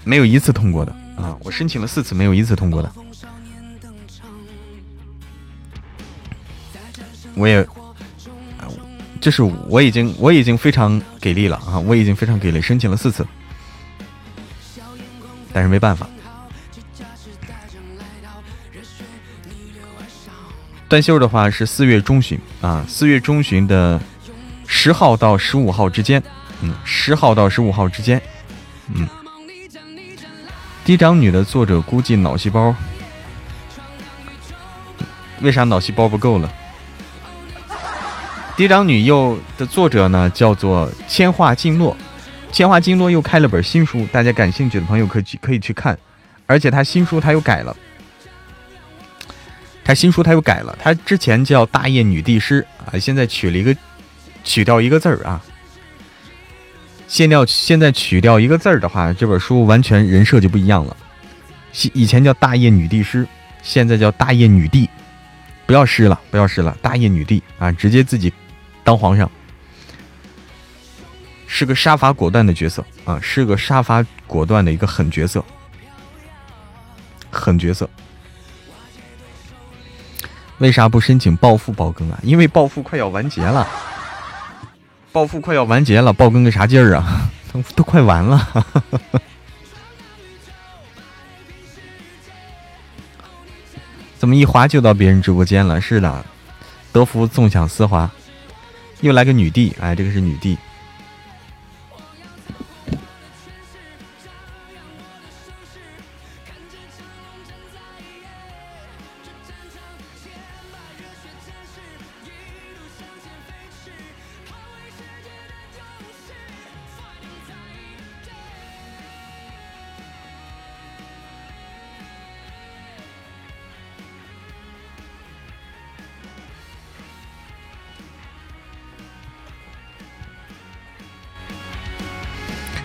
[0.02, 2.92] 没有一次通过的啊，我申请了四次，没有一次通过的。
[7.34, 7.66] 我也，
[9.20, 11.78] 就是我已经我已经非常给力了啊！
[11.78, 13.26] 我已经非常给力，申请了四次，
[15.52, 16.06] 但是没办法。
[20.88, 24.00] 断袖的话是四月中旬啊，四月中旬的
[24.66, 26.22] 十号到十五号之间，
[26.60, 28.20] 嗯，十号到十五号之间，
[28.94, 29.08] 嗯。
[30.84, 32.74] 嫡长女的作者估计脑细胞，
[35.40, 36.52] 为啥脑细胞不够了？
[38.56, 41.96] 嫡长女又的作者呢，叫做千画静落，
[42.52, 45.98] 千画静落又开了本新书，大家感兴趣的朋友可去可以去看，
[46.46, 47.76] 而且他新书他又改了，
[49.82, 53.76] 他新书他又改了，他之前叫大业女帝师啊，现在取了一个
[54.44, 55.42] 取掉一个字儿啊，
[57.08, 60.96] 现掉现在取掉一个字儿的话，这本书完全人设就不一样了，
[61.92, 63.26] 以前叫大业女帝师，
[63.64, 64.88] 现在叫大业女帝，
[65.66, 68.32] 不要师了，不要师了，大业女帝啊，直接自己。
[68.84, 69.28] 当皇上
[71.46, 75.44] 是个杀伐果断的角色啊，是个杀伐果断的一个狠角色，
[77.30, 77.88] 狠角色。
[80.58, 82.18] 为啥不申请暴富爆更啊？
[82.22, 83.66] 因为暴富快要完结了，
[85.12, 87.30] 暴富快要完结了，爆更个啥劲儿啊？
[87.52, 88.66] 都都快完了，
[94.18, 95.80] 怎么一滑就到别人直播间了？
[95.80, 96.24] 是的，
[96.92, 98.10] 德福纵享丝滑。
[99.04, 100.56] 又来个女帝，哎，这个是女帝。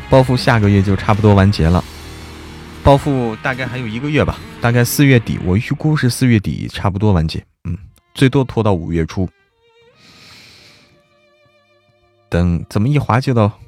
[0.10, 1.84] 暴富下个月就差不多完结了，
[2.84, 7.78] 暴富大概还有一个月吧，大概四月底，我预估是四月底差不多完结，嗯，
[8.16, 9.30] 最多拖到五月初。
[12.28, 13.60] 等怎么一划就到，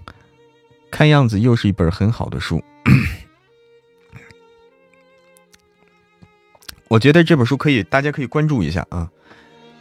[0.90, 2.60] 看样子又是一本很好的书。
[6.90, 9.08] 我觉得这本书可以，大家可以关注一下啊，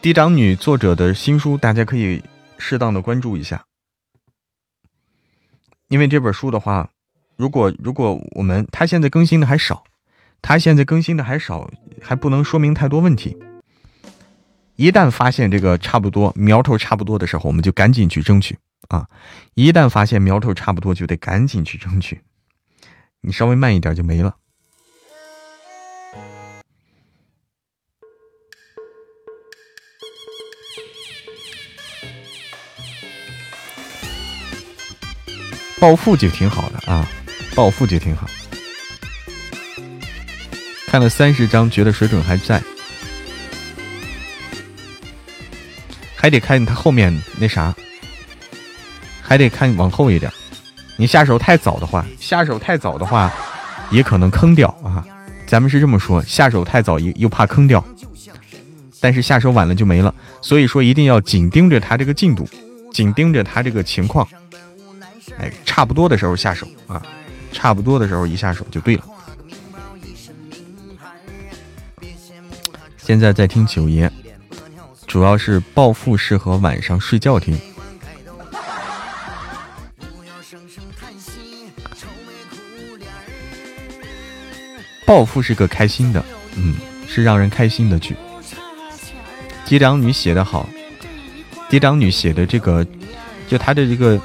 [0.03, 2.23] 嫡长女作者的新书，大家可以
[2.59, 3.65] 适当的关注一下。
[5.91, 6.89] 因为这本书的话，
[7.37, 9.83] 如果如果我们它现在更新的还少，
[10.41, 11.69] 它现在更新的还少，
[12.01, 13.37] 还不能说明太多问题。
[14.77, 18.57] 一旦发现这个差不多苗头差不多的时候，我们就赶紧去争取
[18.89, 19.09] 啊！
[19.55, 22.21] 一旦发现苗头差不多，就得赶紧去争取。
[23.21, 24.37] 你稍微慢一点就没了。
[35.81, 37.09] 暴富就挺好的啊，
[37.55, 38.29] 暴富就挺好。
[40.87, 42.63] 看了三十章，觉得水准还在。
[46.15, 47.75] 还得看他后面那啥，
[49.23, 50.31] 还得看往后一点。
[50.97, 53.33] 你下手太早的话，下手太早的话，
[53.91, 55.03] 也可能坑掉啊。
[55.47, 57.83] 咱们是这么说，下手太早又又怕坑掉，
[59.01, 60.15] 但是下手晚了就没了。
[60.43, 62.47] 所以说一定要紧盯着他这个进度，
[62.93, 64.29] 紧盯着他这个情况。
[65.39, 67.03] 哎，差不多的时候下手啊，
[67.53, 69.05] 差不多的时候一下手就对了。
[72.97, 74.11] 现在在听九爷。
[75.07, 77.59] 主要是暴富适合晚上睡觉听。
[85.05, 86.25] 暴富是个开心的，
[86.55, 86.77] 嗯，
[87.09, 88.15] 是让人开心的剧。
[89.67, 90.69] 嫡长女写的好，
[91.69, 92.87] 嫡长女写的这个，
[93.49, 94.17] 就她的这个，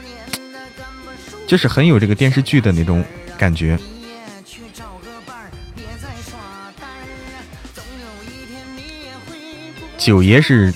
[1.47, 3.03] 就是很有这个电视剧的那种
[3.37, 3.77] 感觉。
[9.97, 10.73] 九爷是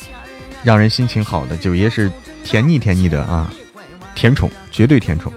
[0.63, 2.11] 让人心情好的，九爷是
[2.43, 3.51] 甜腻甜腻的啊，
[4.15, 5.31] 甜宠，绝对甜宠。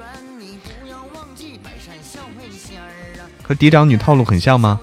[3.43, 4.81] 和嫡长女套路很像吗？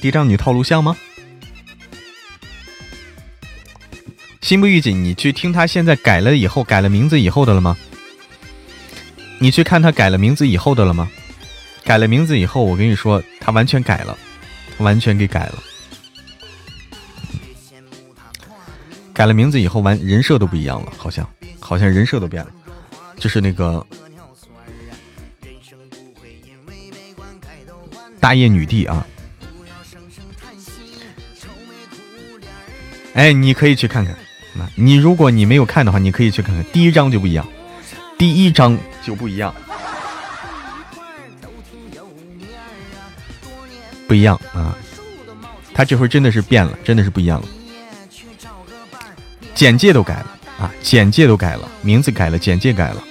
[0.00, 0.96] 嫡长女套路像吗？
[4.40, 7.76] 心不预警，你去听他现在改了以后，改了名字以后的了吗？
[9.38, 11.10] 你去看他改了名字以后的了吗？
[11.84, 14.16] 改了名字以后，我跟你说，他完全改了，
[14.76, 15.62] 他完全给改了。
[19.12, 21.28] 改了名字以后，完人设都不一样了，好像
[21.58, 22.50] 好像人设都变了，
[23.18, 23.86] 就是那个
[28.18, 29.06] 大业女帝啊。
[33.12, 34.16] 哎，你可以去看看。
[34.74, 36.64] 你如果你没有看的话，你可以去看看。
[36.72, 37.46] 第一章就不一样，
[38.18, 39.54] 第一章就不一样。
[44.08, 44.76] 不一样啊，
[45.72, 47.48] 他这回真的是变了，真的是不一样了。
[49.54, 53.04] 简介都改了啊，简介都改了，名字改了，简介改了，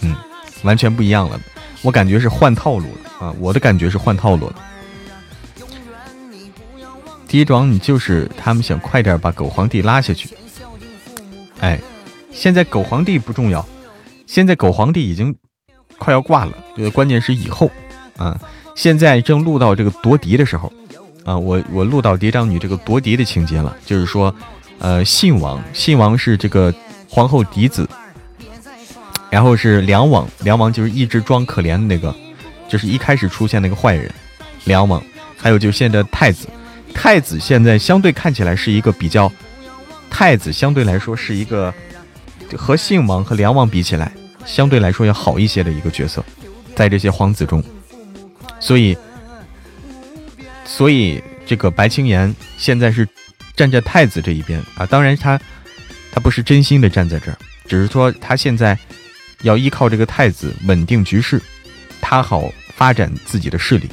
[0.00, 0.16] 嗯，
[0.62, 1.38] 完全不一样了。
[1.82, 4.56] 我感觉是换套路了啊，我的感觉是换套路了。
[7.28, 10.28] 第一桩，你就是他们想快点把狗皇帝拉下去。
[11.64, 11.80] 哎，
[12.30, 13.66] 现在狗皇帝不重要，
[14.26, 15.34] 现在狗皇帝已经
[15.96, 16.52] 快要挂了，
[16.92, 17.70] 关键是以后
[18.18, 18.38] 啊。
[18.74, 20.70] 现在正录到这个夺嫡的时候，
[21.24, 24.34] 啊，我我录到嫡长女这个夺嫡的情节了，就是说，
[24.78, 26.74] 呃，信王，信王是这个
[27.08, 27.88] 皇后嫡子，
[29.30, 32.14] 然后是梁王，梁王就是一直装可怜的那个，
[32.68, 34.12] 就是一开始出现那个坏人，
[34.64, 35.02] 梁王，
[35.38, 36.46] 还有就是现在太子，
[36.92, 39.32] 太子现在相对看起来是一个比较，
[40.16, 41.74] 太子相对来说是一个
[42.56, 44.12] 和信王和梁王比起来，
[44.46, 46.24] 相对来说要好一些的一个角色，
[46.76, 47.60] 在这些皇子中。
[48.60, 48.96] 所以，
[50.64, 53.08] 所以这个白青岩现在是
[53.56, 54.86] 站在太子这一边啊。
[54.86, 55.36] 当然，他
[56.12, 57.36] 他不是真心的站在这儿，
[57.66, 58.78] 只是说他现在
[59.42, 61.42] 要依靠这个太子稳定局势，
[62.00, 63.90] 他好发展自己的势力。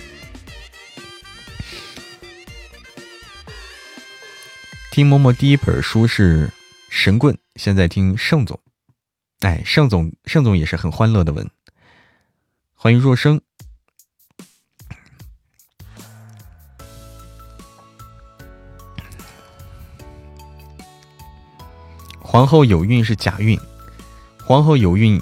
[4.91, 6.51] 听嬷嬷第一本书是
[6.89, 8.59] 神棍，现在听盛总，
[9.39, 11.49] 哎，盛总，盛总也是很欢乐的文。
[12.75, 13.39] 欢迎若生。
[22.19, 23.57] 皇后有孕是假孕，
[24.43, 25.21] 皇后有孕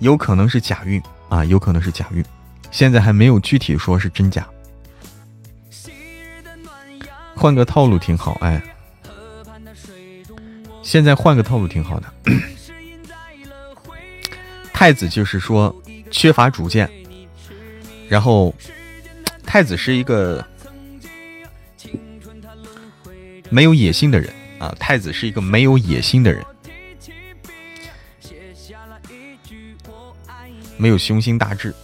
[0.00, 2.22] 有可能是假孕啊，有可能是假孕，
[2.70, 4.46] 现在还没有具体说是真假。
[7.36, 8.60] 换个套路挺好，哎，
[10.82, 12.12] 现在换个套路挺好的。
[14.72, 15.74] 太子就是说
[16.10, 16.90] 缺乏主见，
[18.08, 18.52] 然后
[19.44, 20.44] 太子是一个
[23.48, 24.32] 没有野心的人。
[24.58, 26.42] 啊，太子是一个没有野心的人，
[30.78, 31.74] 没有雄心大志。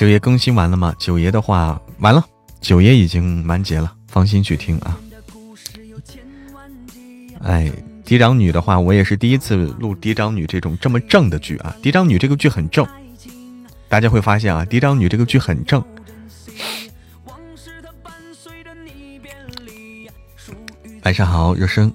[0.00, 0.94] 九爷更新完了吗？
[0.98, 2.24] 九爷的话完了，
[2.58, 4.98] 九爷已经完结了，放心去听啊。
[7.42, 7.70] 哎，
[8.02, 11.76] 嫡长女的话，我也是第一次录嫡长女这种这么正的剧啊。
[11.82, 12.86] 嫡长女这个剧很正，
[13.90, 15.84] 大家会发现啊，嫡长女这个剧很正。
[21.02, 21.92] 晚上好，热生。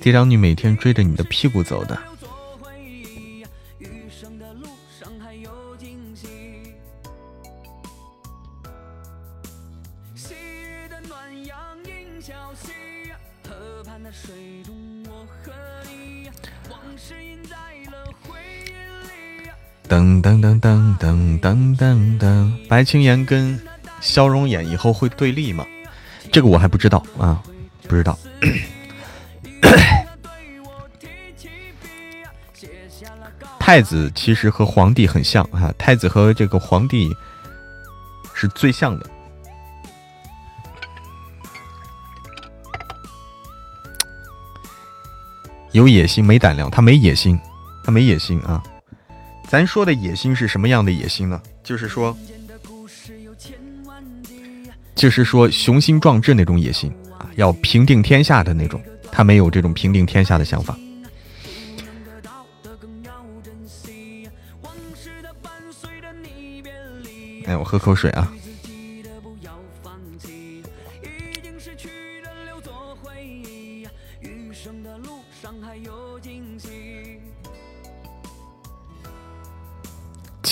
[0.00, 1.98] 嫡长女每天追着你的屁股走的。
[20.22, 23.60] 噔噔噔噔噔噔噔，白青岩跟
[24.00, 25.66] 肖容演以后会对立吗？
[26.30, 27.42] 这个我还不知道啊，
[27.88, 28.18] 不知道。
[33.58, 37.10] 太子其实和皇帝很像啊，太子和这个皇帝
[38.32, 39.10] 是最像的。
[45.72, 47.38] 有野心没胆量，他没野心，
[47.84, 48.62] 他没野心啊。
[49.48, 51.40] 咱说的野心是什么样的野心呢？
[51.62, 52.16] 就是说，
[54.94, 58.82] 就是说雄心壮志那种野心啊，要平定天下的那种。
[59.12, 60.76] 他没有这种平定天下的想法。
[67.46, 68.30] 哎，我喝口水啊。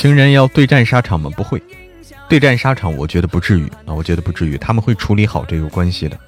[0.05, 1.31] 情人要对战沙场吗？
[1.35, 1.63] 不会，
[2.29, 6.19] 对战沙场，我觉得不至于啊，我觉得不至于，他们会处理好这个关系的。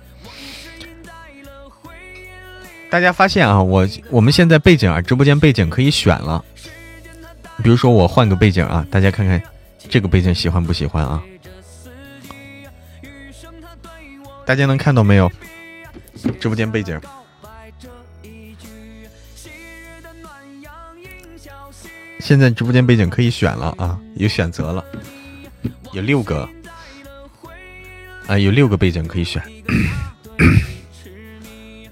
[2.89, 6.43] 大家发现啊，我我们现在背景啊，直播间背景可以选了。
[7.63, 9.43] 比如说我换个背景啊，大家看看
[9.91, 11.23] 这个背景喜欢不喜欢啊？
[14.47, 15.31] 大家能看到没有？
[16.41, 16.99] 直播间背景。
[22.27, 24.85] 现在直播间背景可以选了啊，有选择了，
[25.93, 26.49] 有六个
[28.27, 29.41] 啊，有六个背景可以选。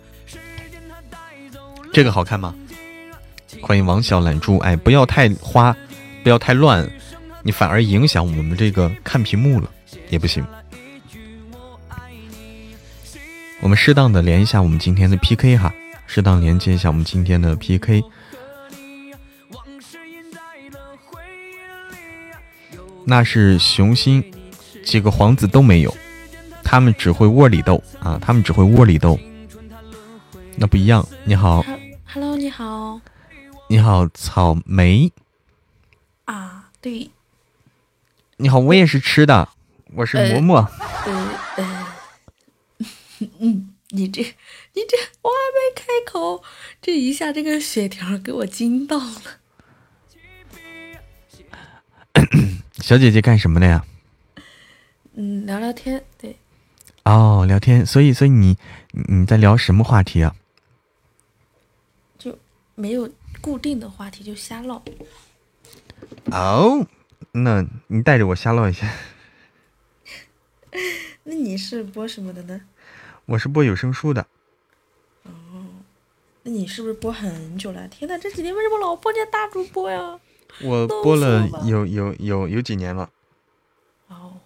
[1.93, 2.53] 这个好看吗？
[3.62, 5.72] 欢迎王小懒猪，哎，不要太花，
[6.24, 6.85] 不要太乱，
[7.45, 9.70] 你反而影响我们这个看屏幕了，
[10.11, 10.45] 也不行。
[13.61, 15.72] 我们适当的连一下我们今天的 PK 哈，
[16.09, 18.03] 适当连接一下我们今天的 PK。
[23.07, 24.24] 那是雄心，
[24.82, 25.94] 几个皇子都没有，
[26.62, 29.18] 他们只会窝里斗啊，他们只会窝里斗，
[30.57, 31.07] 那不一样。
[31.24, 31.64] 你好
[32.07, 33.00] ，Hello，你好，
[33.68, 35.12] 你好，草莓
[36.24, 37.11] 啊，对，
[38.38, 39.50] 你好，我也是吃的，
[39.94, 40.66] 我是馍馍。
[41.05, 41.86] 呃呃，
[43.40, 46.42] 嗯， 你这，你这，我还没开口，
[46.80, 49.22] 这一下这个血条给我惊到了。
[52.85, 53.82] 小姐姐干什么的呀？
[55.14, 56.37] 嗯，聊聊天，对。
[57.05, 58.59] 哦，聊天，所以，所以你
[59.09, 60.37] 你在聊什么话题啊？
[62.18, 62.39] 就
[62.74, 63.11] 没有
[63.41, 64.82] 固定的话题，就瞎唠。
[66.26, 66.87] 哦，
[67.32, 68.87] 那你带着我瞎唠一下。
[71.24, 72.61] 那你是播什么的呢？
[73.24, 74.26] 我是播有声书的。
[75.22, 75.32] 哦，
[76.43, 77.89] 那你是不是播很久了？
[77.89, 80.20] 天呐，这几天为什么老碰见大主播呀？
[80.62, 83.11] 我播了有有有有几年了。
[84.09, 84.40] 哦，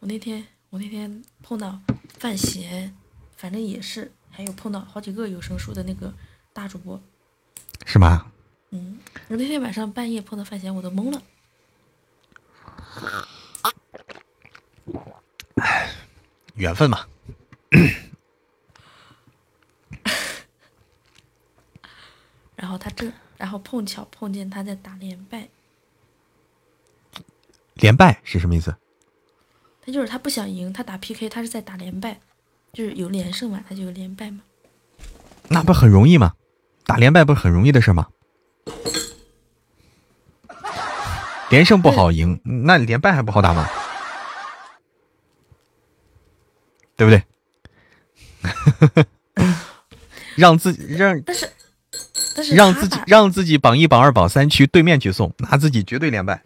[0.00, 1.80] 我那天我那天碰到
[2.18, 2.94] 范闲，
[3.36, 6.12] 反正也是，还有碰到好几个有声书的那个
[6.52, 7.00] 大主播，
[7.86, 8.30] 是吗？
[8.70, 8.98] 嗯，
[9.28, 11.22] 我那天晚上半夜碰到范闲，我都懵了。
[16.54, 17.06] 缘分嘛。
[22.56, 23.10] 然后他正。
[23.38, 25.48] 然后碰巧碰见他在打连败，
[27.74, 28.76] 连败是什么意思？
[29.80, 32.20] 他就是他不想赢，他打 PK，他是在打连败，
[32.72, 34.40] 就是有连胜嘛，他就有连败嘛。
[35.48, 36.34] 那不很容易吗？
[36.84, 38.08] 打连败不是很容易的事吗？
[41.48, 43.66] 连胜不好赢，那连败还不好打吗？
[46.96, 47.22] 对不对？
[50.36, 51.48] 让自己让，但是。
[52.54, 56.42] 让自己让自己榜一榜二榜三去对面去送，拿自己绝对连败，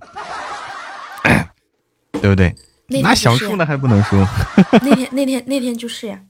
[2.12, 2.54] 对不对？
[2.86, 4.16] 那想输那还不能输。
[4.82, 6.20] 那天那天那天就是呀，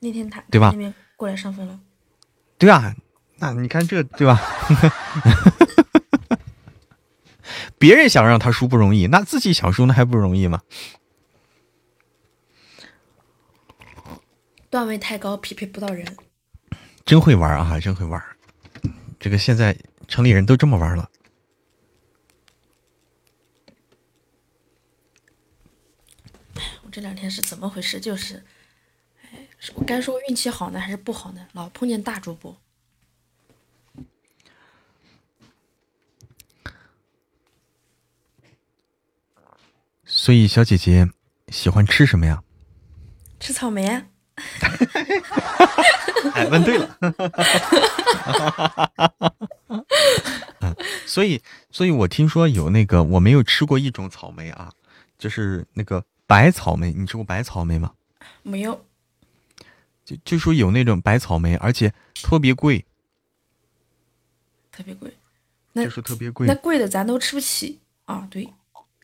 [0.00, 0.70] 那天他对吧？
[0.72, 1.78] 那边过来上分了。
[2.58, 2.94] 对啊，
[3.38, 4.40] 那你看这对吧？
[7.78, 10.60] 别人想让他输不容易，那自己想输那还不容易吗？
[14.68, 16.04] 段位太高，匹配不到人。
[17.04, 18.22] 真会玩啊，真会玩。
[19.20, 19.76] 这个现在
[20.08, 21.10] 城里人都这么玩了。
[26.82, 28.00] 我这两天是怎么回事？
[28.00, 28.42] 就是，
[29.22, 31.46] 哎，我该说运气好呢，还是不好呢？
[31.52, 32.58] 老碰见大主播。
[40.06, 41.08] 所以，小姐姐
[41.48, 42.42] 喜欢吃什么呀？
[43.38, 44.08] 吃草莓啊！
[46.34, 46.98] 哎，问对了。
[50.60, 50.74] 嗯，
[51.06, 51.40] 所以，
[51.70, 54.72] 所以我听说有那个，我没有吃过一种草莓啊，
[55.18, 56.92] 就是那个白草莓。
[56.92, 57.92] 你吃过白草莓吗？
[58.42, 58.84] 没有。
[60.04, 62.84] 就就说有那种白草莓，而且特别贵。
[64.72, 65.12] 特别贵。
[65.74, 66.46] 就是特别贵。
[66.48, 68.26] 那贵的咱都吃不起啊！
[68.28, 68.52] 对，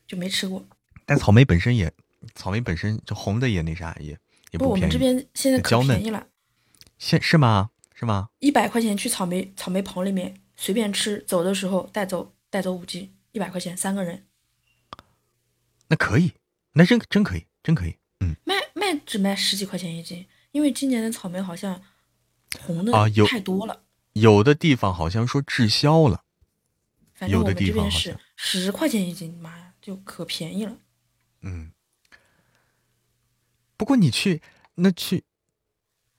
[0.06, 0.66] 就没吃过。
[1.04, 1.92] 但草莓本身也，
[2.34, 4.18] 草莓本身就红的也那啥也
[4.50, 4.80] 也不便宜。
[4.82, 6.26] 我们这边现在可便宜了。
[6.98, 7.70] 现是吗？
[7.94, 8.28] 是吗？
[8.40, 14.26] 一百块钱去草莓草莓棚里面随便吃，走的时候带走带走五斤，一百块钱三个人。
[15.88, 16.32] 那可以，
[16.72, 17.96] 那真真可以，真可以。
[18.20, 18.36] 嗯。
[18.44, 21.82] 卖卖只卖十几块钱一斤，因为今年的草莓好像
[22.60, 23.84] 红的啊太多了。
[24.12, 26.24] 有的地方好像说滞销了。
[27.14, 30.76] 反正我们这边是十块钱一斤，妈呀，就可便宜了。
[31.40, 31.72] 嗯，
[33.76, 34.42] 不过你去
[34.74, 35.24] 那去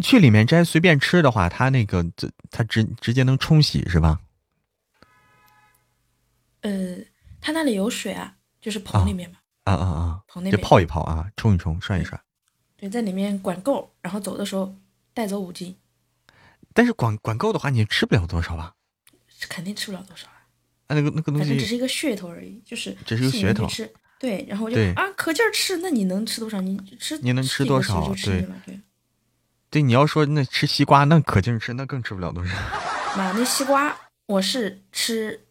[0.04, 4.20] 去里面摘随便吃的话，它那个这它直直接能冲洗是吧？
[6.62, 6.98] 呃，
[7.42, 9.38] 它那里有水啊，就是棚里面嘛。
[9.64, 10.22] 啊啊啊！
[10.28, 12.20] 棚那就泡一泡啊，冲一冲，涮一涮。
[12.78, 14.74] 对，在里面管够，然后走的时候
[15.14, 15.76] 带走五斤。
[16.74, 18.76] 但是管管够的话，你吃不了多少吧？
[19.50, 20.48] 肯定吃不了多少啊。
[20.88, 23.68] 啊，那个那个东西只是一个噱头而已，就是只是一个噱头。
[24.20, 26.62] 对，然后就啊，可劲儿吃，那你能吃多少？
[26.62, 28.14] 你吃你能吃多少？
[28.16, 28.80] 对，对，
[29.70, 32.56] 对，你要说那吃西瓜，那可劲吃，那更吃不了多少。
[33.18, 33.96] 妈，那西瓜
[34.26, 35.46] 我是吃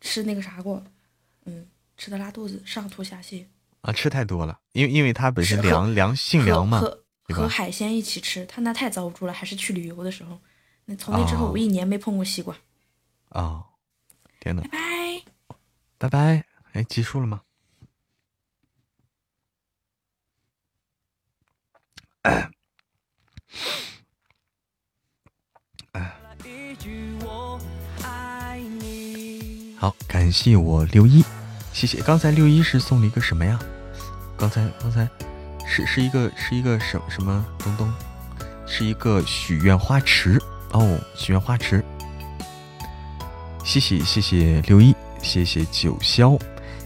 [0.00, 0.84] 吃那个啥过，
[1.44, 3.44] 嗯，吃的拉肚子，上吐下泻。
[3.80, 9.32] 啊，吃太多了，因为因为它本身凉凉性凉嘛，和和海鲜一起吃，它那太遭不住了。
[9.32, 10.38] 还是去旅游的时候，
[10.84, 12.56] 那从那之后我一年没碰过西瓜。
[13.30, 13.64] 啊，
[14.38, 14.62] 天呐。
[14.62, 15.22] 拜拜，
[15.98, 17.42] 拜拜，哎，结束了吗？
[25.92, 26.16] 哎，
[29.76, 31.24] 好，感谢我六一，
[31.72, 32.02] 谢谢。
[32.02, 33.58] 刚才六一是送了一个什么呀？
[34.36, 35.08] 刚才刚才
[35.66, 37.92] 是是一个是一个什什么东东？
[38.66, 40.40] 是一个许愿花池
[40.70, 41.84] 哦，许愿花池。
[43.64, 46.40] 谢谢谢谢六一，谢谢九霄，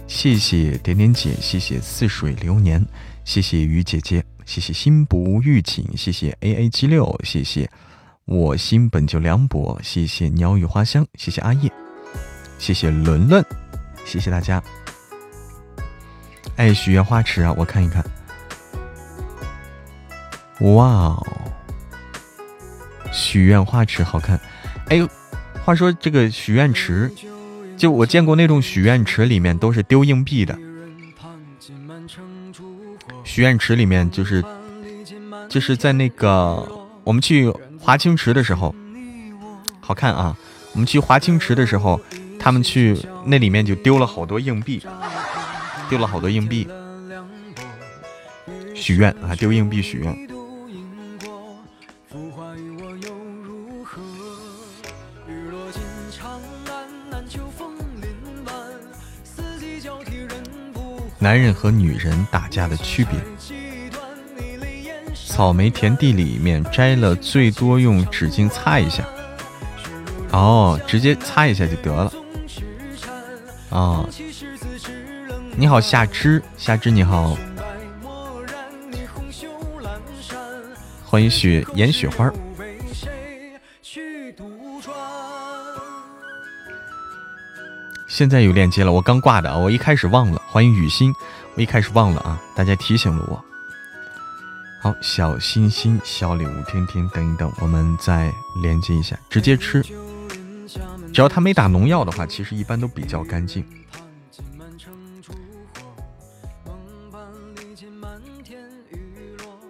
[0.09, 2.85] 谢谢点点姐，谢谢似水流年，
[3.25, 4.25] 谢谢雨姐姐。
[4.47, 7.69] 谢谢心不预警，谢谢 A A 七六，谢谢
[8.27, 11.73] 我心本就凉薄，谢谢鸟语花香，谢谢阿叶，
[12.59, 13.45] 谢谢伦伦，
[14.05, 14.63] 谢谢大家。
[16.57, 18.05] 哎，许愿花池啊，我看一看。
[20.61, 21.27] 哇哦，
[23.13, 24.41] 许愿花池好看。
[24.89, 25.07] 哎，
[25.65, 27.13] 话说这个许愿池，
[27.77, 30.57] 就我见过那种许愿池，里面都是丢硬币的。
[33.25, 34.45] 许愿池里面就是，
[35.49, 36.67] 就是在那个
[37.03, 37.51] 我们去
[37.81, 38.75] 华清池的时候，
[39.81, 40.37] 好看啊！
[40.73, 42.01] 我们去华清池的时候，
[42.39, 44.83] 他们去那里面就丢了好多硬币，
[45.89, 46.69] 丢了好多硬币，
[48.75, 50.34] 许愿啊，丢硬币许愿。
[61.25, 63.19] 男人和女人打架的区别。
[65.15, 69.03] 草莓田地里面摘了，最多用纸巾擦一下。
[70.33, 72.13] 哦，直接擦一下就得了。
[73.71, 74.07] 啊，
[75.57, 77.39] 你好，夏之，夏之你好，
[81.03, 82.31] 欢迎雪颜雪花。
[88.15, 90.41] 现在有链接了，我刚挂的啊，我一开始忘了。
[90.47, 91.13] 欢迎雨欣，
[91.57, 93.45] 我一开始忘了啊，大家提醒了我。
[94.81, 99.83] 好，小心心，小礼物，听听等一等，我们再连接一下，直接吃。
[101.13, 103.67] 只要他没打农药的话，其实一般都比较干净。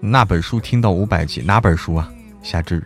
[0.00, 2.12] 那本书听到五百集，哪本书啊？
[2.42, 2.84] 夏至，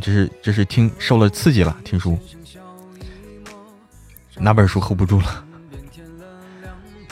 [0.00, 2.16] 这是这是听受了刺激了，听书。
[4.36, 5.44] 哪本书 hold 不住了？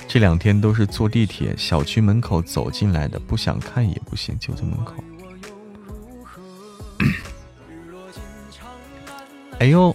[0.08, 4.94] 这两天都是坐地铁，小区门口走进来的，不想看也不行，就在门口。
[9.58, 9.94] 哎呦，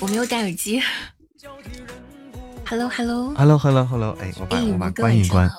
[0.00, 0.82] 我没有戴耳机。
[2.66, 5.50] Hello，Hello，Hello，Hello，Hello，哎，我把我把关一关。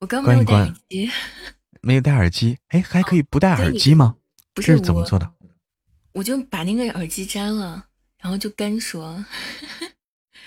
[0.00, 1.10] 我刚没有戴耳机。
[1.80, 4.16] 没有戴耳机，哎，还可以不戴耳机吗？
[4.52, 5.32] 不是怎么做的？
[6.12, 7.86] 我就把那个耳机摘了，
[8.24, 9.22] 然后就干说。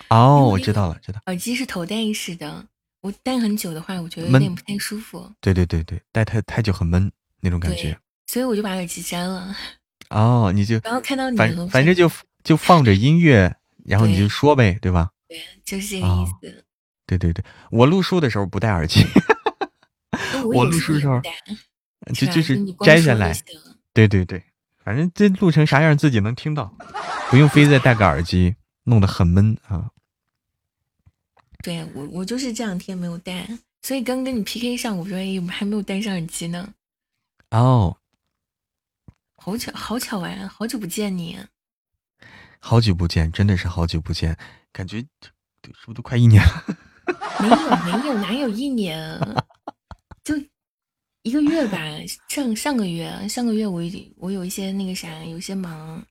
[0.09, 1.21] 哦，我知道了，知道。
[1.27, 2.65] 耳机是头戴式的，
[3.01, 5.31] 我戴很久的话，我觉得有点不太舒服。
[5.39, 7.95] 对对对对，戴太太久很闷那种感觉。
[8.25, 9.55] 所以我就把耳机摘了。
[10.09, 12.09] 哦，你就然后看到你，反反正就
[12.43, 13.55] 就放着音乐，
[13.85, 15.11] 然后你就说呗，对吧？
[15.27, 16.65] 对，就是这个意思。
[17.05, 19.05] 对对对，我录书的时候不戴耳机。
[20.53, 21.21] 我录书的时候
[22.13, 23.37] 就就是摘下来。
[23.93, 24.43] 对对对，
[24.87, 26.73] 反正这录成啥样自己能听到，
[27.29, 29.91] 不用非得戴个耳机，弄得很闷啊。
[31.61, 33.45] 对我我就是这两天没有戴，
[33.81, 36.73] 所以刚跟你 PK 上，我说哎，还没有戴上耳机呢。
[37.51, 37.97] 哦。
[39.35, 40.47] 好巧，好巧啊！
[40.47, 41.37] 好久不见你，
[42.59, 44.37] 好久不见，真的是好久不见，
[44.71, 46.63] 感觉是不是都快一年了？
[47.43, 49.19] 没有，没有，哪有一年？
[51.29, 51.77] 就一个月吧。
[52.29, 53.81] 上上个月，上个月我
[54.17, 56.05] 我有一些那个啥，有些忙。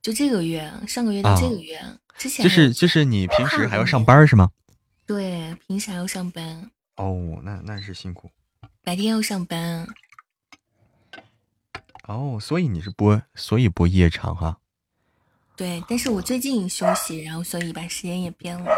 [0.00, 1.80] 就这个月，上个月到这个月
[2.16, 4.50] 之前，就是就是你平时还要上班是吗？
[5.06, 6.70] 对，平时还要上班。
[6.96, 8.30] 哦，那那是辛苦。
[8.82, 9.86] 白天要上班。
[12.04, 14.58] 哦，所以你是播，所以播夜场哈。
[15.56, 18.70] 对，但是我最近休息，然后所以把时间也变了。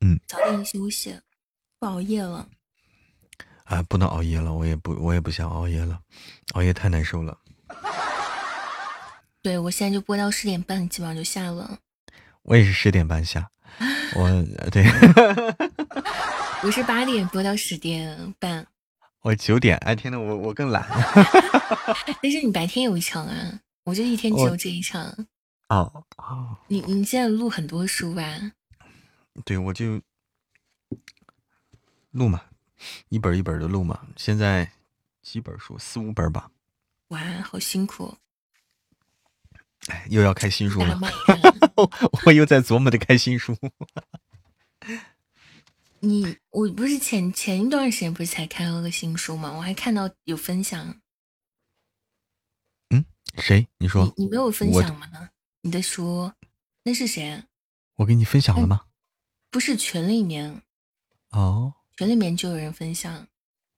[0.00, 1.18] 嗯，早点休息，
[1.78, 2.48] 不熬夜了。
[3.68, 6.00] 啊，不能熬夜了，我也不，我也不想熬夜了，
[6.54, 7.38] 熬夜太难受了。
[9.42, 11.78] 对，我现在就播到十点半，基本上就下了。
[12.42, 13.50] 我也是十点半下，
[14.16, 14.28] 我
[14.70, 14.84] 对。
[16.64, 18.66] 我是八点播到十点半。
[19.20, 20.82] 我九点，哎天呐，我我更懒。
[22.22, 25.04] 但是你白天有一场啊，我就一天只有这一场。
[25.68, 28.22] 哦哦，你你现在录很多书吧？
[29.44, 30.00] 对，我就
[32.12, 32.40] 录嘛，
[33.08, 34.06] 一本一本的录嘛。
[34.16, 34.70] 现在
[35.22, 36.50] 几本书，四五本吧。
[37.08, 38.16] 哇，好辛苦！
[39.86, 41.00] 哎，又要开新书了，
[42.26, 43.56] 我又在琢磨着开新书。
[46.00, 49.52] 你我不是前前一段时间不是才开了个新书吗？
[49.56, 51.00] 我还看到有分享。
[52.90, 53.04] 嗯，
[53.38, 53.66] 谁？
[53.78, 55.30] 你说你没有分享吗？
[55.62, 56.32] 你的书
[56.84, 57.42] 那是谁？
[57.96, 58.84] 我给你分享了吗？
[59.50, 60.62] 不是群里面
[61.30, 63.26] 哦，群里面就有人分享。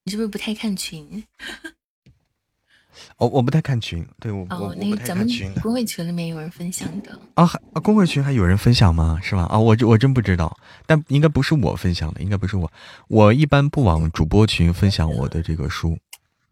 [0.04, 1.24] 你是不是不太看群？
[3.16, 5.26] 哦，我不太看群，对我哦，那个咱们
[5.62, 9.18] 公会群里面有人分享的啊，还啊，公会群还有人分享吗？
[9.22, 9.44] 是吧？
[9.44, 10.54] 啊，我我真不知道，
[10.86, 12.70] 但应该不是我分享的，应该不是我，
[13.08, 15.98] 我一般不往主播群分享我的这个书。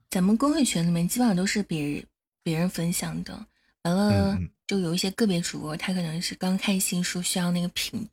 [0.09, 2.03] 咱们公会群里面基本上都是别人
[2.43, 3.47] 别人分享的，
[3.83, 8.09] 完了就有一些个别主播，他可能是刚开新书，需要那个评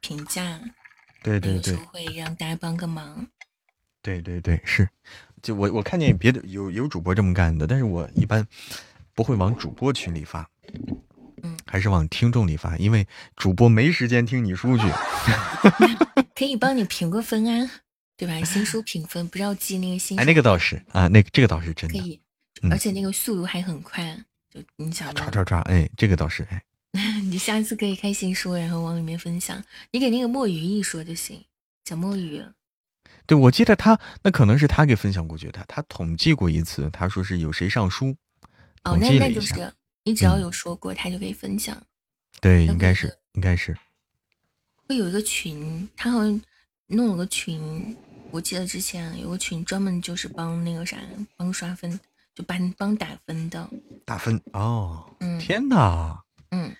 [0.00, 0.60] 评价，
[1.24, 3.26] 对对对，会让大家帮个忙。
[4.02, 4.86] 对对对，是。
[5.42, 8.46] 就我我看见别的有有主播这么干的，但是我一般
[9.14, 10.48] 不会往主播群里发，
[11.42, 13.06] 嗯，还是往听众里发，因为
[13.36, 14.84] 主播没时间听你书去。
[16.36, 17.70] 可以帮你评个分啊，
[18.16, 18.38] 对吧？
[18.44, 20.18] 新书评分不要记那个新。
[20.20, 22.20] 哎，那个倒是啊，那个这个倒是真的，可以，
[22.70, 24.14] 而且那个速度还很快，
[24.50, 26.62] 就你想唰唰唰，哎，这个倒是哎。
[27.28, 29.62] 你下次可以开心说，然后往里面分享。
[29.90, 31.44] 你给那个墨鱼一说就行，
[31.84, 32.42] 小墨鱼。
[33.26, 38.14] 对，我记得他那可能是他给分享过去的，他统计过一次，他说是有谁上书，
[38.84, 39.72] 哦，那那就是
[40.04, 41.76] 你只要有说过，他就可以分享。
[42.40, 43.76] 对，应该是，应该是。
[44.86, 46.40] 会有一个群，他好像
[46.86, 47.96] 弄了个群，
[48.30, 50.98] 我记得之前有个群专门就是帮那个啥，
[51.36, 51.98] 帮刷分，
[52.34, 53.68] 就帮帮打分的。
[54.04, 56.76] 打分哦，天哪，嗯，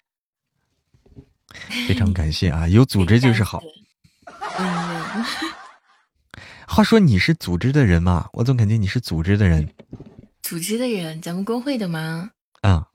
[1.86, 3.62] 非常感谢啊，有组织就是好。
[4.58, 5.24] 嗯。
[6.66, 8.28] 话说你是组织的人吗？
[8.32, 9.68] 我总感觉你是组织的人。
[10.42, 12.30] 组织的人，咱们工会的吗？
[12.62, 12.88] 啊，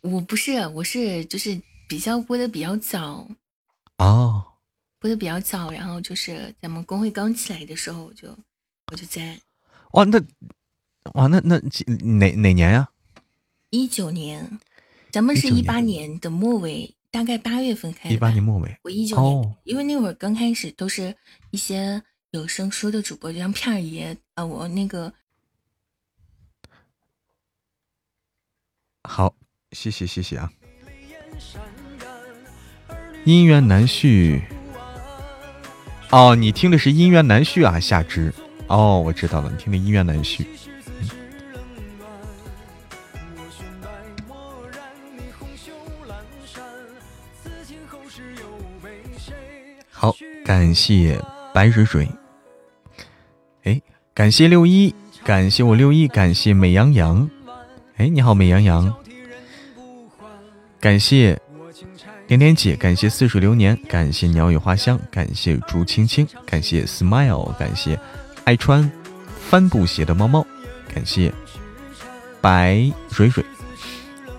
[0.00, 3.28] 我不是，我是就是比较播的比较早。
[3.98, 4.44] 哦，
[4.98, 8.28] 播的比较早，然后就是咱们工会刚起来的时候，我就
[8.90, 9.38] 我就在。
[9.92, 10.18] 哇，那
[11.12, 11.60] 哇那那
[12.16, 12.88] 哪哪年呀？
[13.70, 14.58] 一九年，
[15.12, 18.14] 咱们是一八年的末尾，大概八月份开始。
[18.16, 21.14] 一八年末尾，我一九年，因为那会儿刚开始都是
[21.52, 22.02] 一些。
[22.34, 25.12] 有声书的主播就像片儿爷啊，我那个
[29.04, 29.32] 好，
[29.70, 30.50] 谢谢谢谢啊。
[33.24, 34.42] 姻缘难续
[36.10, 38.34] 哦，你听的是姻缘难续啊，夏之
[38.66, 40.44] 哦，我知道了，你听的姻缘难续。
[50.44, 51.18] 感谢
[51.54, 52.06] 白水水。
[53.62, 53.80] 哎，
[54.12, 57.28] 感谢六一，感谢我六一，感谢美羊羊。
[57.96, 58.94] 哎，你好，美羊羊。
[60.78, 61.40] 感谢
[62.26, 67.98] 点点姐，感谢似水流年，感谢鸟语花香，感谢竹青青，感谢 smile，感谢
[68.44, 68.88] 爱穿
[69.48, 70.46] 帆布鞋的猫猫，
[70.94, 71.32] 感谢
[72.42, 73.42] 白水水。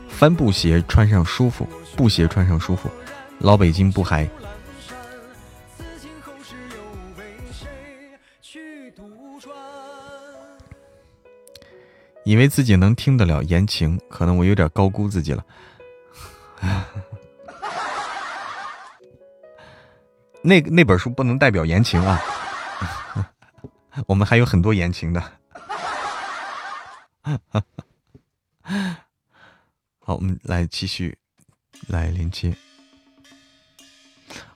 [0.08, 2.91] 帆布鞋穿上舒服，布鞋穿上舒服，
[3.39, 4.30] 老北京不嗨。
[12.26, 15.46] 以为自己能听得了言情，可能我有点高估自己了。
[20.42, 22.20] 那那本书不能代表言情啊，
[24.08, 25.22] 我们还有很多言情的。
[30.00, 31.18] 好，我们来继续
[31.88, 32.56] 来连接，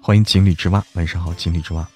[0.02, 1.88] 欢迎锦鲤之蛙，晚上好，锦鲤之蛙。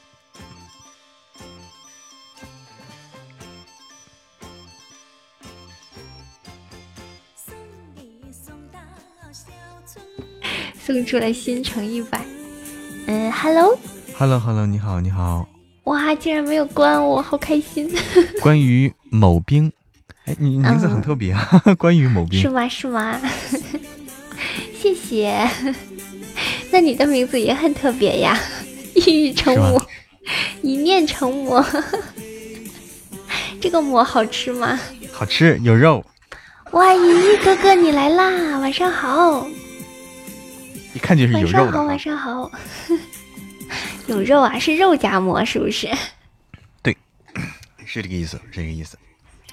[10.93, 12.23] 送出来新城一百，
[13.07, 15.49] 嗯，Hello，Hello，Hello，你好，你好，
[15.85, 17.91] 哇，竟然没有关我，好开心。
[18.43, 19.71] 关于某兵，
[20.25, 22.69] 哎，你名字很特别啊， 关于某兵是吗？
[22.69, 23.19] 是吗？
[24.79, 25.49] 谢谢。
[26.69, 28.39] 那你的名字也很特别呀，
[28.93, 29.83] 一语成魔，
[30.61, 31.65] 一念成魔。
[33.59, 34.79] 这个馍好吃吗？
[35.11, 36.05] 好吃，有肉。
[36.73, 39.47] 哇，莹莹哥哥你来啦，晚上好。
[40.93, 41.83] 一看就是有肉的。
[41.83, 42.51] 晚上好，晚上好，
[44.07, 45.89] 有肉啊，是肉夹馍是不是？
[46.81, 46.95] 对，
[47.85, 48.97] 是这个意思，是这个意思，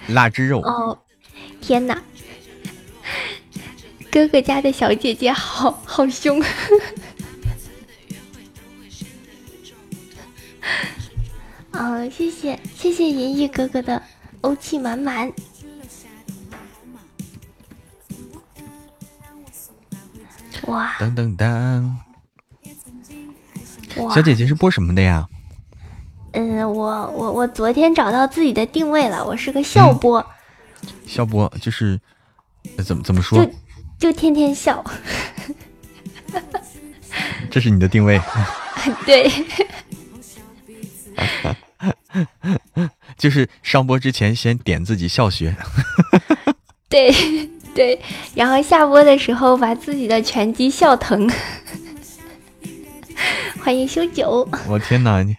[0.08, 0.60] 腊汁肉。
[0.60, 0.98] 哦，
[1.60, 2.02] 天哪，
[4.10, 6.42] 哥哥家的小姐姐好好凶。
[11.72, 14.02] 嗯， 谢谢谢谢银翼哥哥的
[14.42, 15.32] 欧气满满。
[20.66, 20.94] 哇！
[20.98, 21.90] 噔噔噔！
[24.14, 25.26] 小姐姐是播什么的呀？
[26.32, 30.24] 嗯，我我我昨天找到自己的定位了，我是个笑播。
[31.06, 32.00] 笑播就是
[32.84, 33.44] 怎么怎么说？
[33.44, 33.52] 就
[33.98, 34.84] 就天天笑。
[37.50, 38.20] 这是你的定位？
[39.04, 39.28] 对。
[43.18, 45.54] 就是上播之前先点自己笑穴。
[46.88, 47.12] 对。
[47.74, 48.00] 对，
[48.34, 51.30] 然后下播的时候把自己的拳击笑疼。
[53.62, 55.36] 欢迎修九，我天哪，你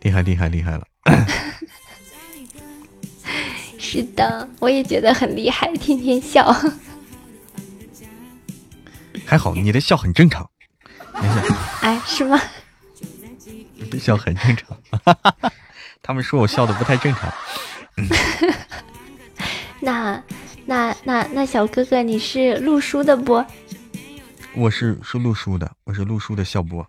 [0.00, 0.86] 厉害厉害厉害了！
[3.78, 6.54] 是的，我也觉得很厉害，天天笑。
[9.24, 10.50] 还好你的笑很正常，
[11.14, 11.54] 没事。
[11.80, 12.38] 哎，是吗？
[13.76, 14.76] 你的笑很正常，
[16.02, 17.32] 他们说我笑的不太正常。
[19.80, 20.22] 那。
[20.72, 23.44] 那那那小哥哥，你是录书的不？
[24.54, 26.80] 我是是录书的，我是录书的笑播。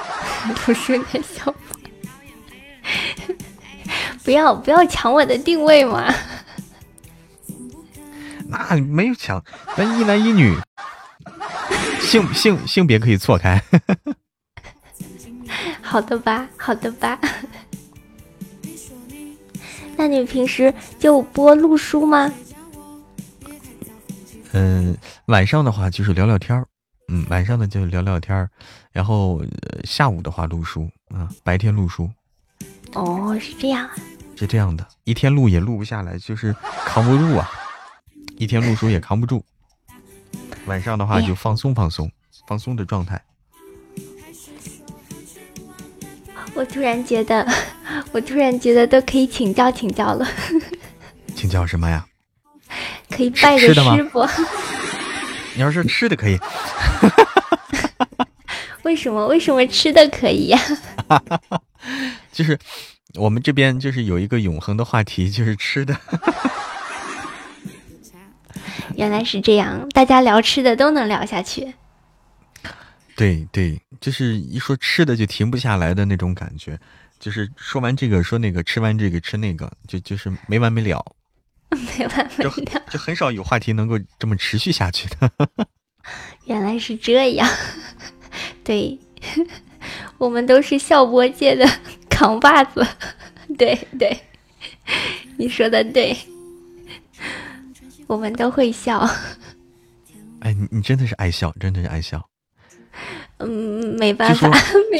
[0.66, 1.62] 录书的笑播，
[4.24, 6.10] 不要不要抢我的定位嘛！
[8.48, 9.44] 那没有抢，
[9.76, 10.56] 那一男一女，
[12.00, 13.62] 性性性别可以错开。
[15.82, 17.20] 好的吧，好的吧。
[19.94, 22.32] 那你平时就播录书吗？
[24.58, 24.96] 嗯，
[25.26, 26.66] 晚上的话就是聊聊天儿，
[27.08, 28.48] 嗯，晚上呢就聊聊天儿，
[28.90, 29.42] 然后
[29.84, 32.10] 下午的话录书啊，白天录书。
[32.94, 33.94] 哦，是这样啊，
[34.34, 37.50] 是这样的，一天录也录不下来，就是 扛不住啊，
[38.38, 39.44] 一天录书也扛不住。
[40.64, 42.10] 晚上的话就放松放松，
[42.48, 43.22] 放松的状态。
[46.54, 47.46] 我突然觉得，
[48.10, 50.26] 我突然觉得都可以请教请教了。
[51.36, 52.06] 请教什么呀？
[53.16, 54.28] 可以拜个师傅？
[55.54, 56.38] 你要是吃的可以。
[58.84, 59.26] 为什么？
[59.26, 60.60] 为什么吃的可以呀？
[62.30, 62.58] 就是
[63.14, 65.98] 我们这边就是有一个永恒的话题，就是吃的。
[68.96, 71.74] 原来是这样，大家聊吃的都能聊下去。
[73.16, 76.78] 对对，就是一说吃的就停不下来的那种感觉，
[77.18, 81.02] 就是说完这个说那个，吃完这个吃那个，就就是没完没了。
[81.98, 82.52] 没完没了，
[82.90, 85.30] 就很少有话题能够这么持续下去的。
[86.46, 87.48] 原来是这样，
[88.62, 88.98] 对，
[90.18, 91.68] 我们都是笑播界的
[92.08, 92.86] 扛把子。
[93.58, 94.16] 对对，
[95.36, 96.16] 你说的对，
[98.06, 98.98] 我们都会笑。
[100.40, 102.28] 哎，你你真的是爱笑，真的是爱笑。
[103.38, 104.50] 嗯，没办法。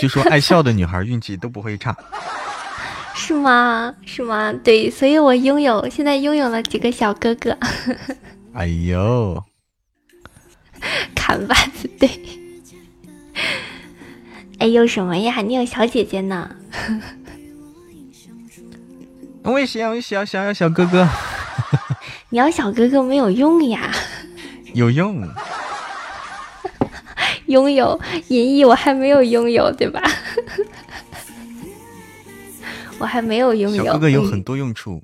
[0.01, 1.97] 据说爱笑的女孩运气都不会差。
[3.17, 3.95] 是吗？
[4.05, 4.53] 是吗？
[4.53, 7.57] 对，所以我拥有现在拥有了几个小哥哥。
[8.53, 9.43] 哎呦，
[11.17, 12.09] 砍把子对。
[14.59, 15.41] 哎呦什么呀？
[15.41, 16.51] 你有小姐姐呢？
[19.43, 21.07] 我也想要小想要小哥哥。
[22.31, 23.91] 你要小哥哥没有用呀。
[24.75, 25.29] 有用。
[27.47, 30.03] 拥有银翼，我还没有拥有，对吧？
[32.99, 33.85] 我还没有拥有。
[33.85, 35.03] 小哥哥有很多用处，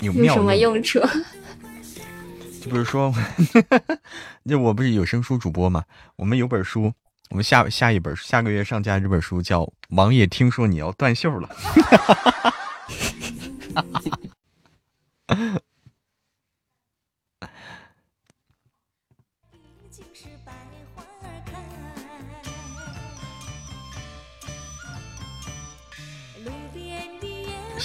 [0.00, 1.00] 有什么用处？
[2.60, 3.12] 就比如说，
[4.48, 5.84] 就我不是有声书主播嘛，
[6.16, 6.92] 我们有本书，
[7.30, 11.48] 我们下下一本下个月上架这本书叫《王爷听说你要断袖了》。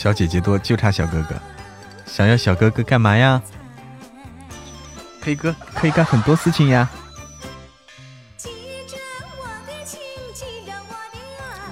[0.04, 1.42] 小姐姐多，就差小哥哥。
[2.06, 3.42] 想要小哥哥干嘛呀？
[5.22, 6.90] 可以哥可以干很多事情呀。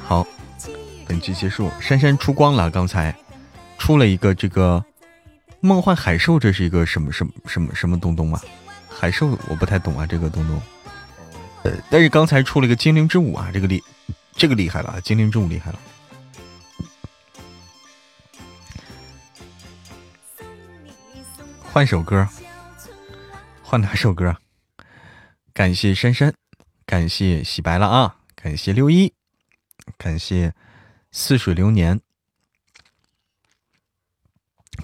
[0.06, 0.26] 好，
[1.06, 1.70] 本局结束。
[1.82, 3.14] 珊珊出光了，刚才
[3.78, 4.82] 出了一个这个
[5.60, 8.42] 梦幻海兽，这是一个什么什么什么什么东东啊？
[8.88, 10.62] 海兽我不太懂啊，这个东东。
[11.64, 13.84] 呃，但是刚才出了一个精灵之舞啊，这个厉，
[14.38, 15.80] 这个厉害了，精灵之舞厉害了。
[21.74, 22.28] 换首歌，
[23.64, 24.36] 换哪首歌？
[25.54, 26.36] 感谢珊珊，
[26.86, 29.14] 感谢洗白了啊，感谢六一，
[29.98, 30.54] 感谢
[31.14, 32.02] 似水流年，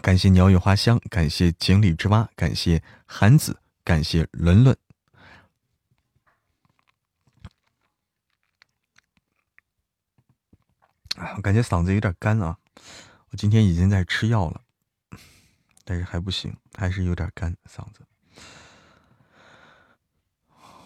[0.01, 4.77] 感谢鸟语花香，感谢井里之蛙，感谢韩子，感谢伦伦。
[11.17, 12.57] 啊，我感觉嗓子有点干啊，
[13.31, 14.61] 我今天已经在吃药了。
[15.89, 18.05] 但是还不行，还是有点干嗓子。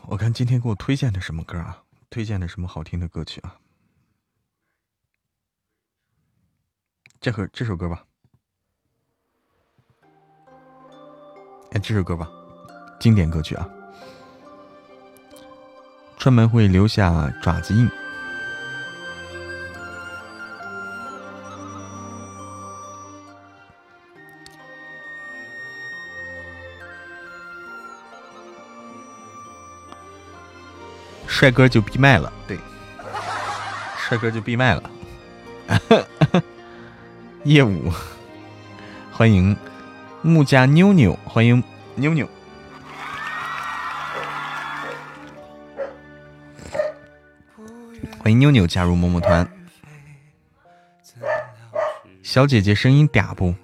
[0.05, 1.83] 我看今天给我推荐的什么歌啊？
[2.11, 3.57] 推荐的什么好听的歌曲啊？
[7.19, 8.05] 这和这首歌吧，
[11.71, 12.29] 哎，这首歌吧，
[12.99, 13.67] 经典歌曲啊，
[16.19, 17.89] 专门会留下爪子印。
[31.41, 32.55] 帅哥就闭麦了，对，
[33.97, 34.91] 帅哥就闭麦了。
[37.45, 37.91] 业务，
[39.11, 39.57] 欢迎
[40.21, 41.63] 木家妞妞，欢迎
[41.95, 42.29] 妞妞，
[48.19, 49.51] 欢迎妞妞加入么么团。
[52.21, 53.55] 小姐姐声音嗲不？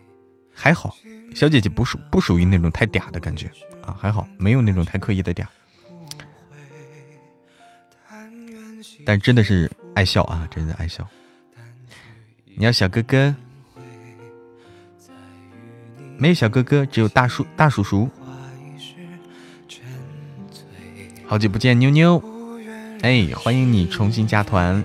[0.52, 0.98] 还好，
[1.36, 3.46] 小姐姐不属不属于那种太嗲的感觉
[3.86, 5.46] 啊，还好，没有那种太刻意的嗲。
[9.08, 11.08] 但真的是爱笑啊，真的爱笑。
[12.58, 13.34] 你要小哥哥，
[16.18, 18.10] 没有小哥哥，只有大叔大叔叔。
[21.26, 22.22] 好久不见，妞妞，
[23.02, 24.84] 哎，欢迎你重新加团。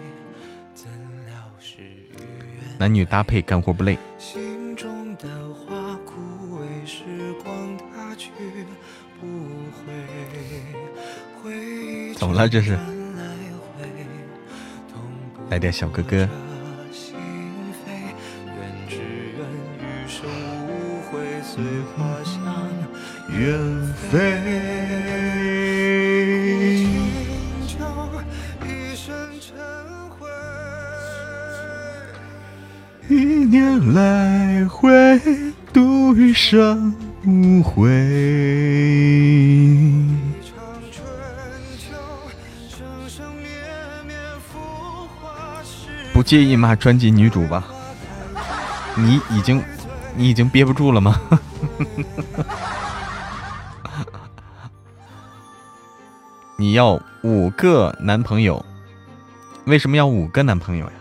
[2.79, 3.99] 男女搭配，干活不累。
[12.17, 12.49] 怎么了？
[12.49, 12.79] 这是？
[15.53, 16.27] 来点小哥哥。
[23.39, 24.19] 远飞。
[33.11, 33.15] 一
[33.45, 35.21] 年来回，
[35.71, 36.95] 度余生
[37.27, 37.91] 无悔。
[46.33, 47.63] 介意骂专辑女主吧？
[48.97, 49.63] 你已经，
[50.17, 51.21] 你已经憋不住了吗？
[56.57, 58.65] 你要五个男朋友？
[59.67, 60.93] 为什么要五个男朋友呀？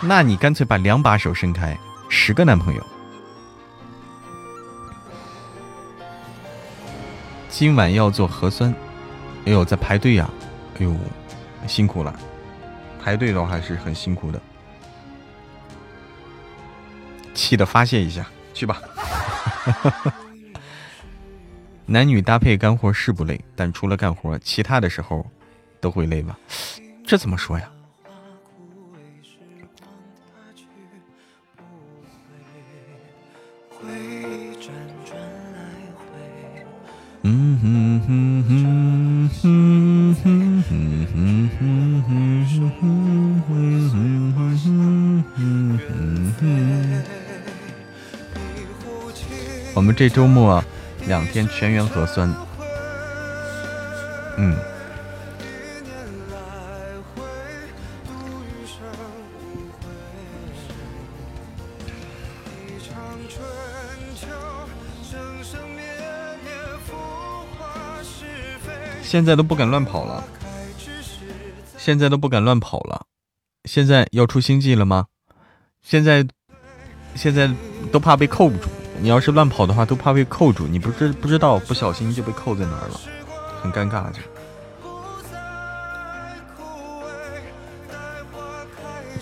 [0.00, 1.78] 那你干脆把两把手伸开，
[2.08, 2.82] 十个男朋友。
[7.50, 8.74] 今晚要做核酸，
[9.44, 10.26] 哎呦，在排队呀！
[10.78, 10.96] 哎呦，
[11.66, 12.18] 辛苦了。
[13.02, 14.40] 排队的话还是很辛苦的，
[17.34, 18.80] 气的发泄一下，去吧。
[21.86, 25.28] 男女搭配干活是不累，但除了干活，其他的时候
[25.80, 26.38] 都会累吧？
[27.04, 27.68] 这怎么说呀？
[50.00, 50.64] 这周末
[51.06, 52.34] 两天全员核酸。
[54.38, 54.56] 嗯。
[69.02, 70.24] 现在都不敢乱跑了，
[71.76, 73.04] 现在都不敢乱跑了，
[73.64, 75.08] 现在要出星际了吗？
[75.82, 76.26] 现在，
[77.14, 77.50] 现在
[77.92, 78.69] 都怕被扣住。
[79.00, 80.66] 你要是乱跑的话，都怕被扣住。
[80.66, 83.00] 你不知不知道，不小心就被扣在哪儿了，
[83.62, 84.04] 很尴尬。
[84.12, 84.20] 这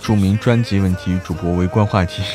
[0.03, 2.23] 著名专辑问题，主播围观话题。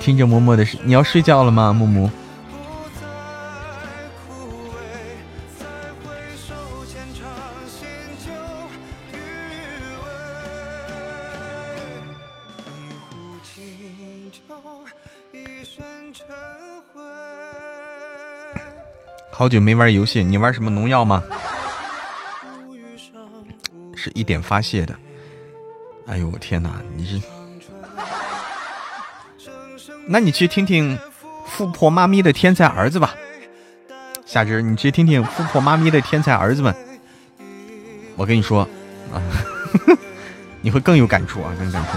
[0.00, 2.10] 听着默默的，你要睡觉了吗，木木？
[19.40, 21.24] 好久没玩游戏，你玩什么农药吗？
[23.96, 24.94] 是一点发泄的。
[26.06, 27.18] 哎呦我天哪，你是？
[30.06, 30.98] 那你去听听
[31.46, 33.14] 富婆妈咪的天才儿子吧，
[34.26, 36.76] 夏芝，你去听听富婆妈咪的天才儿子们。
[38.16, 38.68] 我跟你说
[39.10, 39.22] 啊，
[40.60, 41.96] 你会更有感触啊，更感触。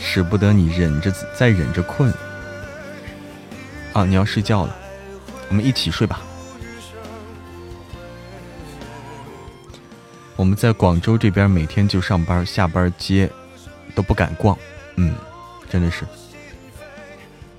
[0.00, 2.10] 使不得你忍着再忍着困
[3.92, 4.74] 啊，你要睡觉了。
[5.48, 6.20] 我们一起睡吧。
[10.36, 13.30] 我们在广州这边每天就上班下班街
[13.94, 14.56] 都不敢逛，
[14.96, 15.14] 嗯，
[15.70, 16.04] 真的是。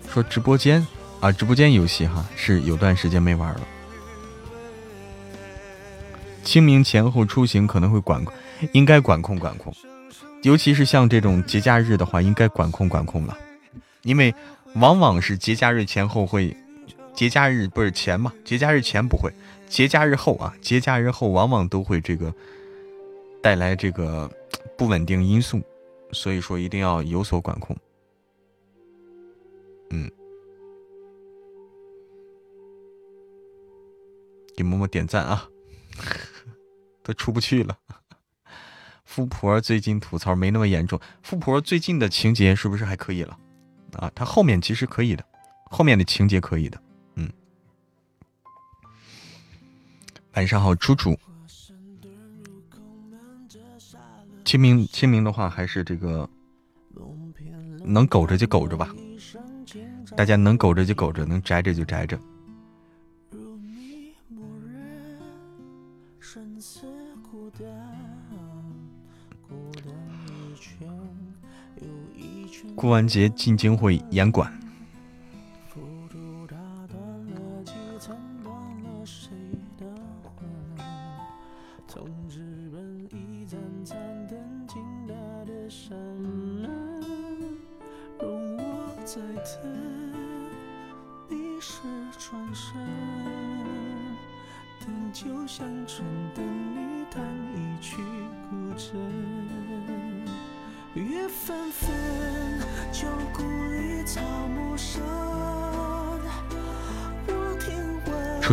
[0.08, 0.86] 说直播间
[1.20, 3.62] 啊，直播间游戏哈是有段时间没玩了。
[6.44, 8.24] 清明前后出行可能会管，
[8.74, 9.74] 应该管控管控，
[10.44, 13.36] 尤其是像这种节假日的话，应该管控管控了，
[14.04, 14.34] 因为
[14.76, 16.56] 往往是节假日前后会。
[17.18, 18.32] 节假日不是前嘛？
[18.46, 19.34] 节假日前不会，
[19.68, 22.32] 节假日后啊，节假日后往往都会这个
[23.42, 24.32] 带来这个
[24.78, 25.60] 不稳定因素，
[26.12, 27.76] 所以说一定要有所管控。
[29.90, 30.08] 嗯，
[34.56, 35.50] 给默默点赞啊，
[37.02, 37.76] 都出不去了。
[39.06, 43.36] 富婆最近吐槽没那么严重，富婆最近的情节是不是还可以了？
[43.94, 45.26] 啊，他后面其实可以的，
[45.72, 46.80] 后面的情节可以的。
[50.38, 51.18] 晚上好，楚楚。
[54.46, 56.30] 清明清明的话，还是这个
[57.84, 58.94] 能苟着就苟着吧。
[60.16, 62.20] 大家能苟着就苟着，能宅着就宅着。
[72.76, 74.57] 过完节进京会严管。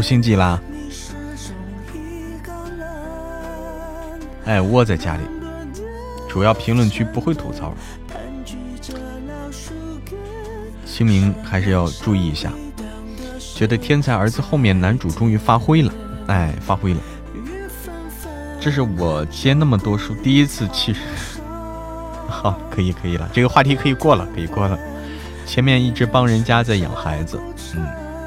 [0.04, 0.60] 星际啦！
[4.44, 5.22] 哎，窝在家里，
[6.28, 7.72] 主要评论区不会吐槽。
[10.84, 12.52] 清明还是要注意一下。
[13.54, 15.90] 觉得天才儿子后面男主终于发挥了，
[16.26, 17.00] 哎，发挥了。
[18.60, 20.94] 这是我接那么多书第一次去。
[22.28, 24.78] 好，可以可以了，这个话题可以过了，可以过了。
[25.46, 27.40] 前面一直帮人家在养孩子，
[27.74, 27.86] 嗯，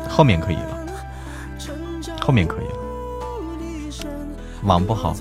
[0.10, 0.77] 后面可以了。
[2.28, 2.76] 后面可以了，
[4.64, 5.16] 网不好。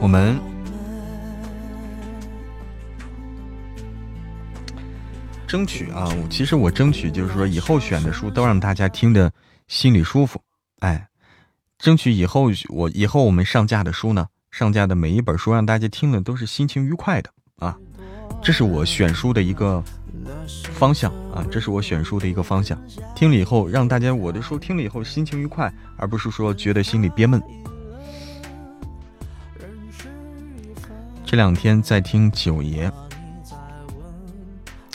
[0.00, 0.36] 我们
[5.46, 9.32] 争取啊，其实我争取就是说，以后选的书都让大家听的
[9.68, 10.42] 心里舒服。
[10.80, 11.06] 哎，
[11.78, 17.78] 争取以后我以后我们上架的书呢，上架的每一本书让大家听的都是心情愉快的啊，
[18.44, 19.82] 这是我选书的一个。
[20.74, 22.78] 方向啊，这是我选书的一个方向。
[23.14, 27.40] 听了以后，让大家我的书听了以后心情愉快，而不是说觉得心里憋闷。
[31.24, 32.90] 这两天在听九爷，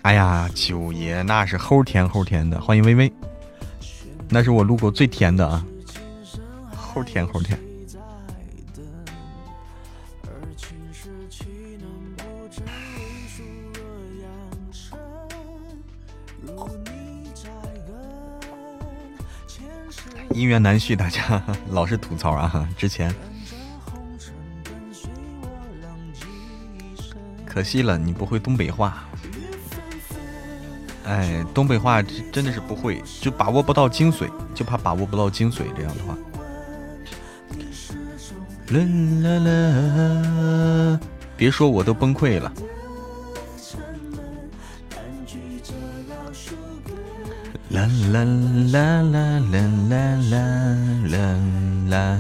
[0.04, 2.60] 哎呀，九爷那是齁甜齁甜的。
[2.62, 3.12] 欢迎微微，
[4.30, 5.66] 那是我录过最甜的啊，
[6.76, 7.58] 齁甜齁甜。
[20.40, 22.66] 姻缘难续，大家 老是吐槽啊！
[22.78, 23.14] 之前
[27.46, 29.04] 可惜了，你不会东北话。
[31.04, 32.02] 哎，东北话
[32.32, 35.64] 真的是不会，就把握不到精髓，就怕把握不到精髓。
[35.76, 36.16] 这样的话，
[38.70, 38.80] 啦
[39.24, 39.40] 啦
[40.94, 41.00] 啦，
[41.36, 42.50] 别说我都崩溃了。
[47.70, 48.24] 啦啦
[48.72, 49.62] 啦啦啦
[50.32, 50.40] 啦
[51.12, 51.18] 啦
[51.88, 52.20] 啦！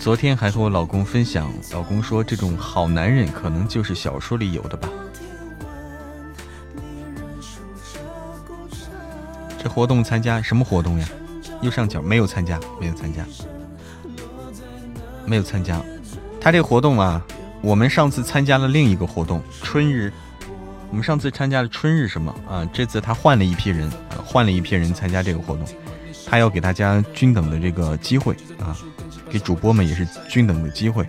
[0.00, 4.88] 昨天还和我老公分享，老公说这种好男人可能就是小说里有的吧。
[9.62, 11.08] 这活动参加什么活动呀？
[11.60, 13.24] 右上角没有参加，没有参加，
[15.24, 15.80] 没有参加。
[16.40, 17.24] 他这活动啊，
[17.60, 20.12] 我们上次参加了另一个活动，春日。
[20.92, 22.68] 我们上次参加了春日什么啊？
[22.70, 23.90] 这次他换了一批人，
[24.22, 25.66] 换了一批人参加这个活动，
[26.26, 28.76] 他要给大家均等的这个机会啊，
[29.30, 31.08] 给主播们也是均等的机会。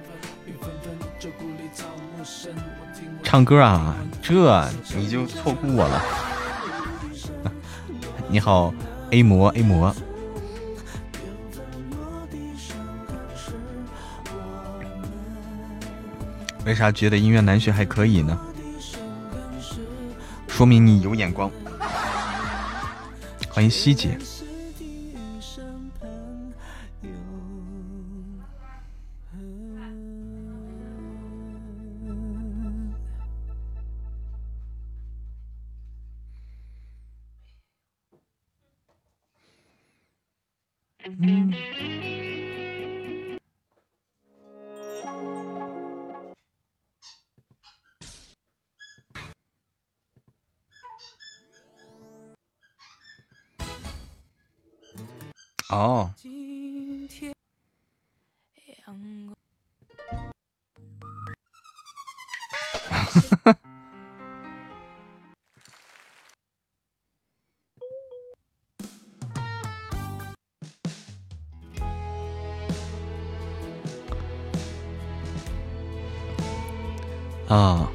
[3.21, 4.33] 唱歌啊，这
[4.95, 6.01] 你就错过我了。
[8.31, 8.73] 你好
[9.11, 9.93] ，A 魔 A 魔，
[16.65, 18.39] 为啥觉得音乐难学还可以呢？
[20.55, 21.49] 说明你有眼光。
[23.49, 24.15] 欢迎希姐。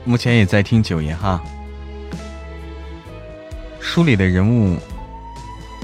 [0.09, 1.45] 目前也在听九爷哈。
[3.79, 4.79] 书里的人物。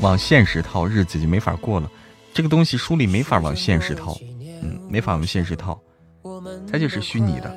[0.02, 1.90] 往现实套，日子就没法过了。
[2.32, 4.18] 这个东西书里没法往现实套，
[4.60, 5.80] 嗯，没法往现实套，
[6.70, 7.56] 它就是虚拟的。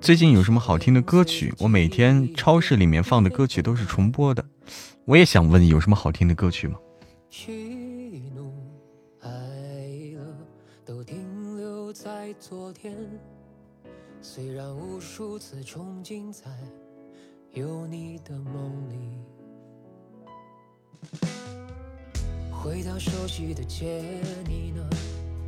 [0.00, 1.52] 最近有什么好听的歌曲？
[1.58, 4.44] 我每天超市里面放的歌曲都是重播的。
[5.06, 6.78] 我也想问，有什么好听的歌曲吗？
[11.92, 12.94] 在昨天
[14.22, 16.44] 虽然无数次憧憬在
[17.52, 19.18] 有你的梦里。
[22.52, 24.02] 回到熟悉的街，
[24.46, 24.86] 你呢？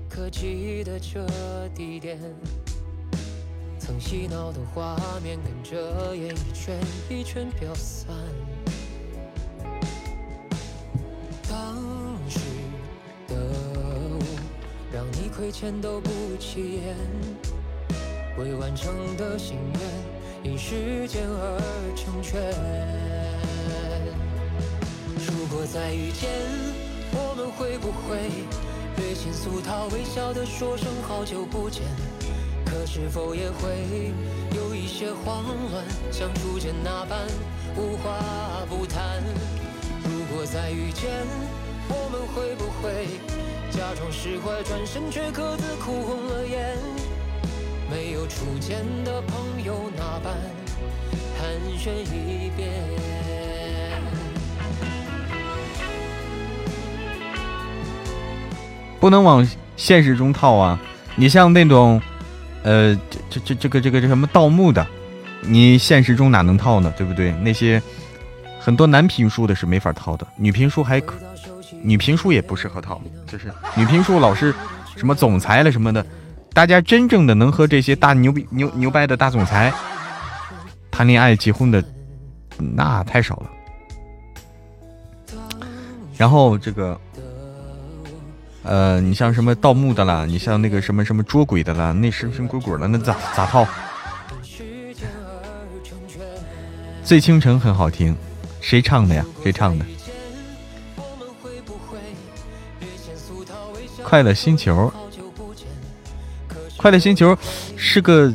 [0.08, 1.26] 可记得这
[1.74, 2.18] 地点？
[3.78, 6.80] 曾嬉闹的画面，跟着烟一圈
[7.10, 8.16] 一圈飘散。
[11.46, 11.76] 当
[12.26, 12.40] 时
[13.28, 13.36] 的
[14.14, 14.18] 我，
[14.90, 16.08] 让你亏欠都不
[16.40, 16.96] 起眼。
[18.42, 22.42] 未完成的心愿，因时间而成全。
[25.16, 26.28] 如果再遇见，
[27.12, 28.18] 我们会不会
[28.96, 31.82] 略显俗套，微笑的说声好久不见？
[32.66, 34.10] 可是否也会
[34.56, 37.28] 有一些慌乱，像初见那般
[37.76, 39.22] 无话不谈？
[40.02, 41.08] 如果再遇见，
[41.88, 43.06] 我们会不会
[43.70, 46.76] 假装释怀，转身却各自哭红了眼？
[47.92, 50.32] 没有初见的朋友那般
[51.38, 51.46] 寒
[51.76, 52.70] 暄一遍。
[58.98, 59.46] 不能往
[59.76, 60.80] 现实中套啊！
[61.16, 62.00] 你像那种，
[62.62, 62.98] 呃，
[63.28, 64.86] 这这这这个这个这什么盗墓的，
[65.42, 66.90] 你现实中哪能套呢？
[66.96, 67.30] 对不对？
[67.42, 67.82] 那些
[68.58, 71.16] 很多男评书的是没法套的，女评书还可，
[71.82, 74.54] 女评书也不适合套，就是女评书老是
[74.96, 76.06] 什么总裁了什么的，
[76.54, 79.72] 大家真正的能和这些大牛逼牛牛掰的大总裁
[80.90, 81.82] 谈恋爱结婚的，
[82.58, 83.50] 那太少了。
[86.16, 87.00] 然后这个，
[88.62, 93.66] 呃，你像什么盗墓的啦，你像那个什么什么捉鬼的啦，那神神鬼鬼的，那咋咋套？
[97.02, 98.14] 醉倾城很好听，
[98.60, 99.24] 谁唱的呀？
[99.42, 99.84] 谁唱的？
[104.04, 104.92] 快乐星球，
[106.82, 107.38] 快乐星球
[107.76, 108.34] 是个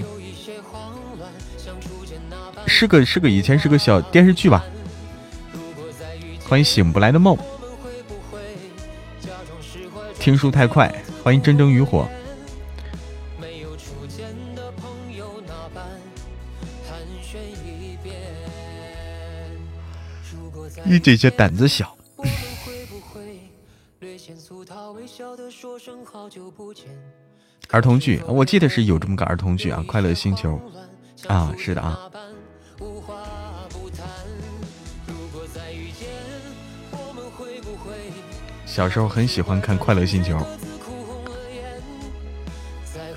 [2.65, 4.64] 是个是个以前是个小电视剧吧？
[6.48, 7.38] 欢迎醒不来的梦，
[10.18, 10.90] 听书太快，
[11.22, 12.07] 欢迎铮铮渔火。
[20.86, 21.98] 你姐姐胆子小。
[27.72, 30.60] 儿童剧，我记得是有这么个儿童剧啊，《快乐星球》
[31.27, 31.99] 啊，是的啊。
[38.65, 40.38] 小时候很喜欢看《快乐星球》。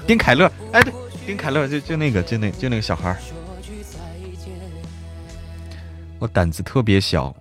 [0.07, 0.93] 丁凯乐，哎，对，
[1.27, 3.17] 丁凯乐就就那个，就那就那个小孩儿
[6.19, 7.35] 我胆子特别小。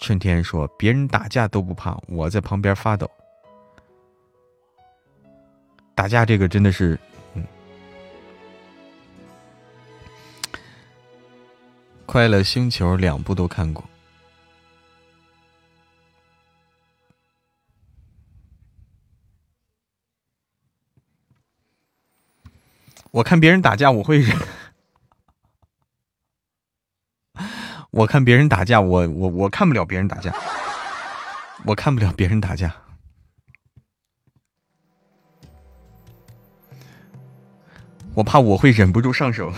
[0.00, 3.08] 春天说：“别人打架都不怕，我在旁边发抖。
[6.02, 6.98] 打架这个真的是，
[7.34, 7.46] 嗯，
[12.06, 13.88] 快乐星球两部都看过。
[23.12, 24.24] 我看别人打架，我会。
[27.92, 30.34] ”我看别人打架，我我我看不了别人打架，
[31.64, 32.74] 我看不了别人打架，
[38.14, 39.52] 我怕我会忍不住上手，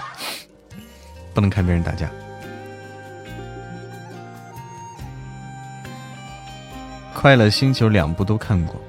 [1.32, 2.10] 不能看别人打架。
[7.14, 8.80] 快乐星球两部都看过，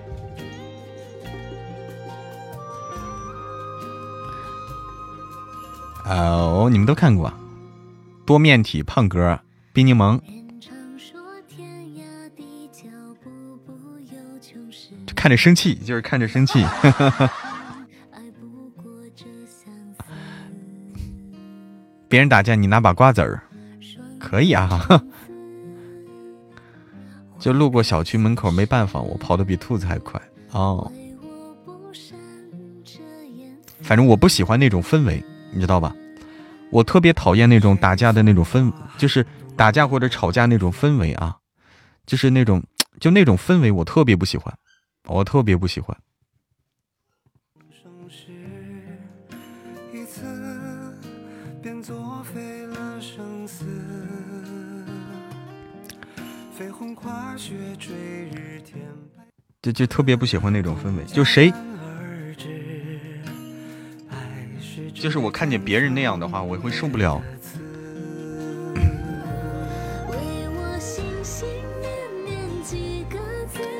[6.05, 7.31] 哦，你们都看过。
[8.25, 9.39] 多面体胖哥，
[9.73, 10.21] 冰柠檬，
[15.13, 16.65] 看着生气，就是看着生气。
[22.11, 23.41] 别人打架，你拿把瓜子儿，
[24.19, 25.01] 可以啊。
[27.39, 30.21] 就路过小区门口，没办法，我跑得比兔子还快。
[30.51, 30.91] 哦，
[33.81, 35.23] 反正我不喜欢那种氛围，
[35.53, 35.95] 你知道吧？
[36.69, 39.25] 我特别讨厌那种打架的那种氛，就是
[39.55, 41.37] 打架或者吵架那种氛围啊，
[42.05, 42.61] 就是那种
[42.99, 44.53] 就那种氛围，我特别不喜欢，
[45.07, 45.97] 我特别不喜欢。
[59.61, 61.53] 就就特别不喜欢那种氛围，就谁。
[64.93, 67.21] 就是我看见别人那样的话，我会受不了。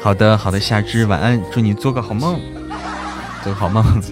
[0.02, 2.40] 好的，好的，夏之晚安，祝你做个好梦，
[3.44, 3.84] 做个好梦。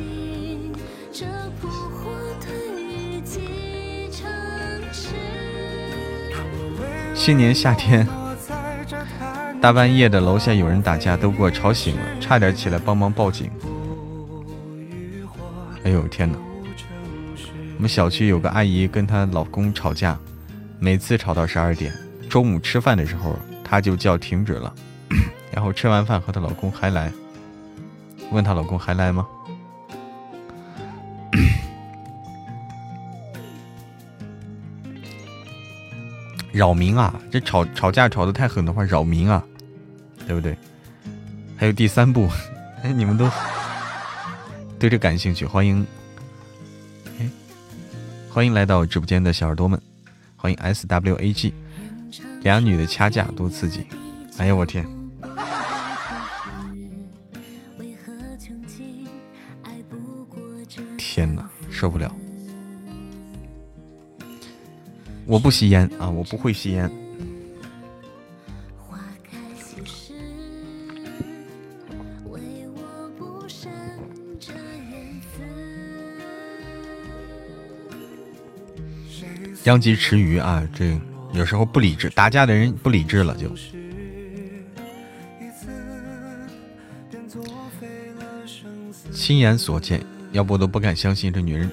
[7.15, 8.07] 去年夏天，
[9.61, 13.51] 大半夜的，楼下有人打架，都给我吵醒了，差点起来帮忙报警。
[15.83, 16.37] 哎呦天哪！
[17.75, 20.17] 我们小区有个阿姨跟她老公吵架，
[20.79, 21.93] 每次吵到十二点，
[22.29, 24.73] 中午吃饭的时候，她就叫停止了，
[25.51, 27.11] 然后吃完饭和她老公还来，
[28.31, 29.27] 问她老公还来吗？
[36.51, 37.19] 扰民啊！
[37.31, 39.43] 这吵吵架吵得太狠的话，扰民啊，
[40.25, 40.57] 对不对？
[41.57, 42.27] 还有第三步，
[42.83, 43.29] 哎，你们都
[44.79, 45.85] 对这感兴趣，欢迎。
[48.31, 49.81] 欢迎来到直播间的小耳朵们，
[50.37, 51.53] 欢迎 S W A G，
[52.41, 53.87] 俩女的掐架多刺激！
[54.37, 54.87] 哎呀我天，
[60.97, 62.15] 天哪，受不了！
[65.29, 66.91] 我不吸烟啊，我不会吸烟。
[79.65, 80.67] 殃及池鱼啊！
[80.73, 80.99] 这
[81.31, 83.51] 有时候不理智，打架的人不理智了就。
[89.13, 91.69] 亲眼所见，要不我都不敢相信这女人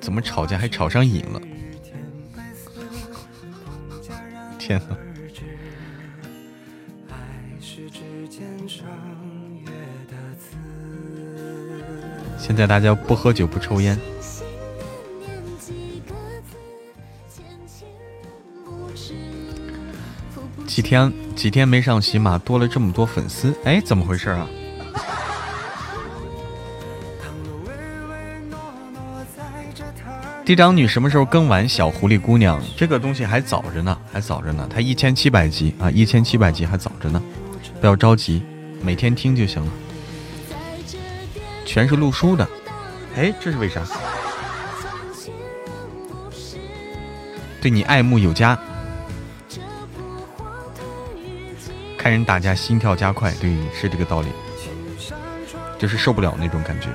[0.00, 1.42] 怎么吵架还吵上瘾了。
[4.66, 4.96] 天呐！
[12.38, 13.98] 现在大家不喝酒不抽烟。
[20.66, 24.48] 几天几天没上喜马，多了这么多粉丝，哎，怎么回事啊？
[30.44, 31.66] 地长女什么时候更完？
[31.66, 34.68] 小狐狸姑娘，这个东西还早着呢，还早着呢。
[34.70, 37.22] 它一千七百集啊，一千七百集还早着呢，
[37.80, 38.42] 不要着急，
[38.82, 39.72] 每天听就行了。
[41.64, 42.46] 全是录书的，
[43.16, 43.80] 哎，这是为啥？
[47.62, 48.58] 对你爱慕有加，
[51.96, 54.28] 看人打架心跳加快，对，是这个道理，
[55.78, 56.88] 就是受不了那种感觉。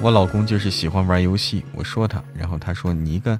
[0.00, 3.38] 我老公就是喜欢玩游戏，我说他，然后他说你一个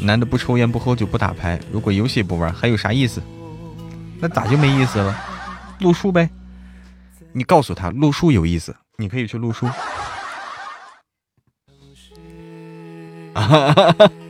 [0.00, 3.22] 男的不抽烟不喝酒不打牌，如果游戏不玩，还有啥意思？
[4.18, 5.14] 那咋就没意思了？
[5.80, 6.30] 录书呗，
[7.32, 9.66] 你告诉他录书有意思，你可以去录书。
[13.34, 14.10] 哈哈哈哈。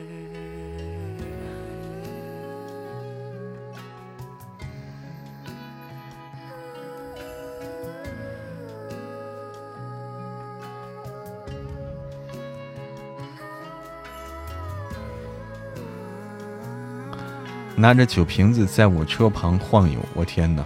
[17.83, 20.63] 拿着酒瓶子在我车旁晃悠，我天哪！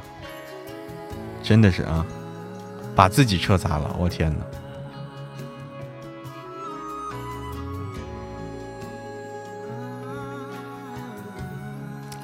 [1.42, 2.06] 真的是啊，
[2.96, 4.46] 把自己车砸了，我天哪！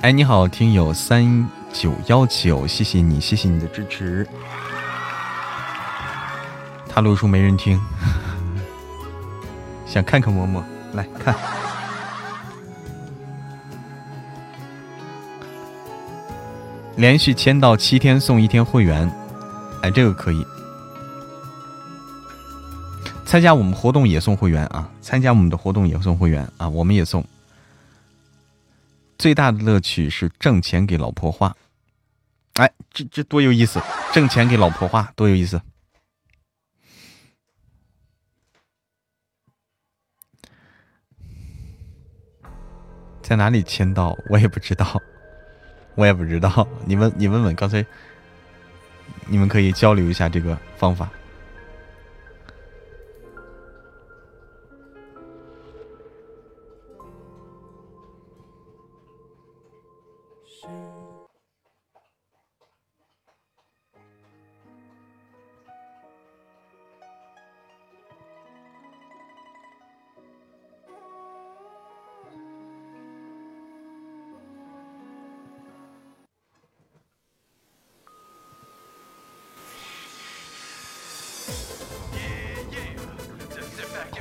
[0.02, 4.28] 哎，你好，听友三九幺九，谢谢你，谢谢你的支持。
[6.88, 7.82] 他录书没人听，
[9.88, 10.62] 想看看嬷嬷，
[10.94, 11.63] 来看。
[16.96, 19.10] 连续签到七天送一天会员，
[19.82, 20.46] 哎，这个可以。
[23.26, 24.88] 参加我们活动也送会员啊！
[25.02, 26.70] 参加我们的活动也送会员啊！
[26.70, 27.26] 我们也送。
[29.18, 31.56] 最大的乐趣是挣钱给老婆花，
[32.54, 33.82] 哎，这这多有意思！
[34.14, 35.60] 挣钱给老婆花多有意思。
[43.24, 44.16] 在哪里签到？
[44.30, 45.02] 我也不知道。
[45.96, 47.86] 我也不知道，你问你问问，刚才
[49.28, 51.10] 你们可以交流一下这个方法。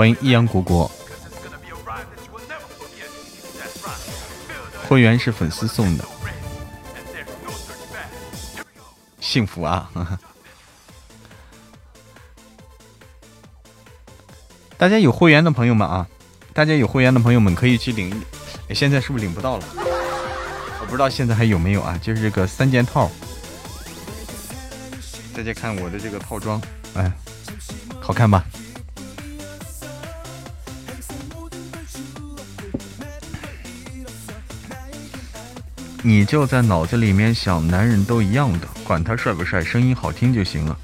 [0.03, 0.91] 欢迎一阳果果，
[4.89, 6.05] 会员是粉丝送的，
[9.21, 9.89] 幸福啊！
[14.77, 16.05] 大家有会员的朋友们啊，
[16.53, 18.13] 大家有会员的朋友们可以去领，
[18.75, 19.65] 现在是不是领不到了？
[20.81, 21.97] 我不知道现在还有没有啊？
[22.03, 23.09] 就是这个三件套，
[25.33, 26.61] 大家看我的这个套装，
[26.95, 27.13] 哎，
[28.01, 28.45] 好看吧？
[36.05, 40.77] 你就在脑子里面想，男人都一样的，管他帅不帅，声音好听就行了。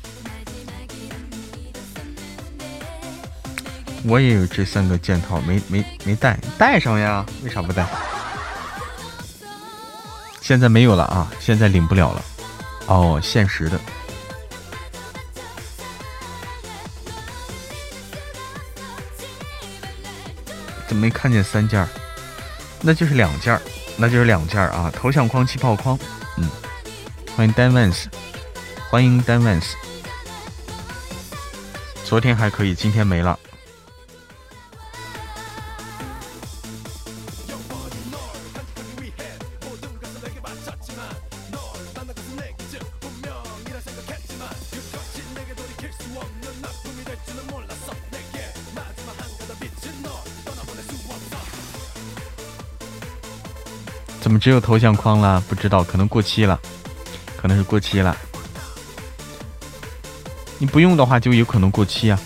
[4.04, 7.26] 我也有这三个件套，没没没带，带上呀？
[7.42, 7.84] 为啥不带？
[10.40, 12.24] 现在没有了啊，现在领不了了。
[12.86, 13.78] 哦，限时的，
[20.86, 21.84] 怎么没看见三件？
[22.80, 23.60] 那就是两件。
[24.00, 25.98] 那就是两件啊，头像框、气泡框，
[26.36, 26.48] 嗯，
[27.36, 28.04] 欢迎 Danvans，
[28.88, 29.72] 欢迎 Danvans，
[32.04, 33.36] 昨天还可以，今天没了。
[54.48, 55.38] 只有头像框了？
[55.46, 56.58] 不知道，可能过期了，
[57.36, 58.16] 可能是过期了。
[60.56, 62.18] 你不用的话，就有可能过期啊。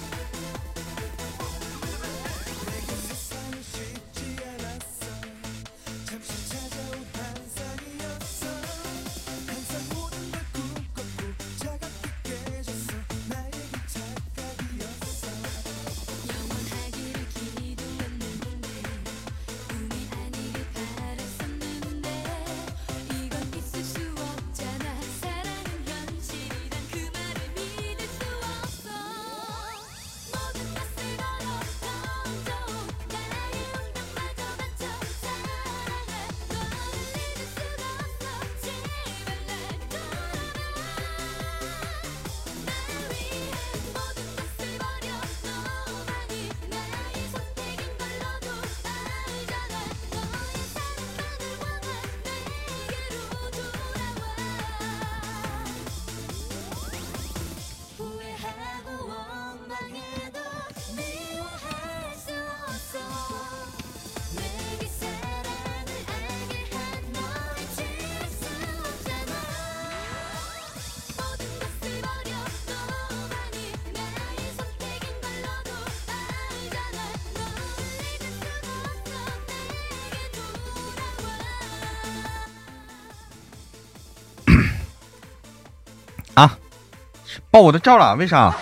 [87.52, 88.16] 爆我的照了？
[88.16, 88.56] 为啥？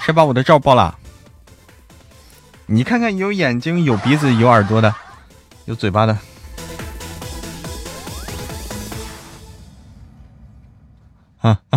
[0.00, 0.98] 谁把我的照爆了？
[2.66, 4.92] 你看看，有眼睛、有鼻子、有耳朵的，
[5.66, 6.18] 有嘴巴的。
[11.42, 11.60] 啊！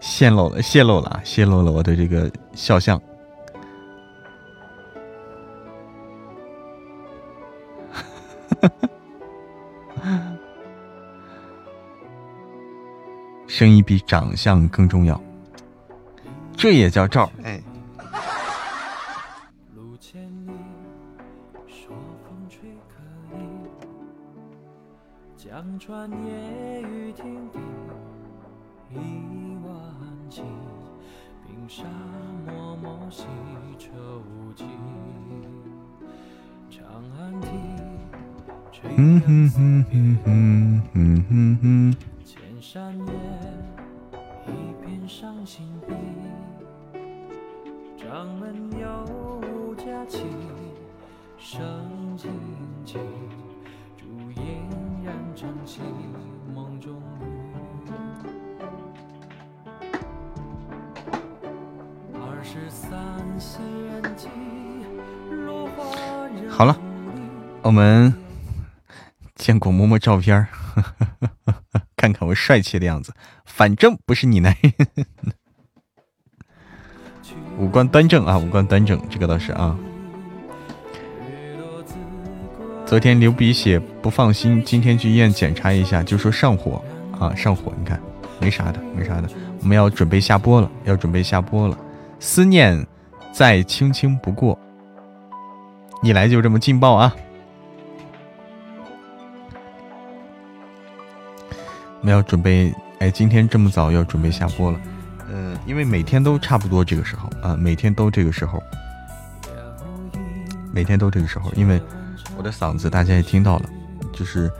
[0.00, 3.00] 泄露了，泄露了，泄露了我的这个肖像。
[13.56, 15.22] 声音比长相更重要，
[16.56, 17.53] 这也叫照哎。
[70.24, 70.46] 过嬷嬷照片
[71.96, 73.14] 看看我帅气的样子。
[73.44, 74.72] 反正不是你男人，
[77.58, 79.76] 五官端正啊，五官端正，这个倒是啊。
[82.86, 86.82] 昨天流鼻血不放心，今天去医院检查一下，就说上火
[87.18, 87.72] 啊，上火。
[87.78, 88.00] 你看，
[88.40, 89.28] 没啥的，没啥的。
[89.60, 91.78] 我们要准备下播了，要准备下播了。
[92.20, 92.86] 思念
[93.32, 94.58] 再轻轻不过。
[96.02, 97.14] 一来就这么劲爆啊！
[102.04, 104.78] 我们要准备，哎，今天这么早要准备下播了，
[105.32, 108.62] 呃，因为每天都差不多这个时候啊，每天都这个时候，
[110.70, 111.80] 每天都这个时候，因为
[112.36, 113.70] 我的嗓子大家也听到了，
[114.12, 114.52] 就是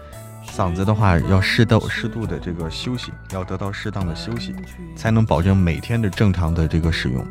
[0.56, 4.56] 嗓子的话要适度适度的这个休息，要得到适当的休息，
[4.96, 7.22] 才能保证每天的正常的这个使用。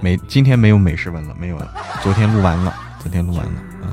[0.00, 1.70] 没，今天没有美食文了，没有了。
[2.02, 3.52] 昨天录完了，昨天录完了
[3.82, 3.92] 啊，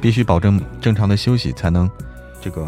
[0.00, 1.86] 必须保证正常的休息，才能
[2.42, 2.66] 这个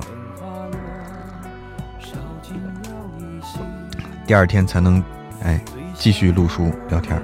[4.25, 5.03] 第二天才能
[5.43, 5.61] 哎
[5.95, 7.21] 继续录书聊天。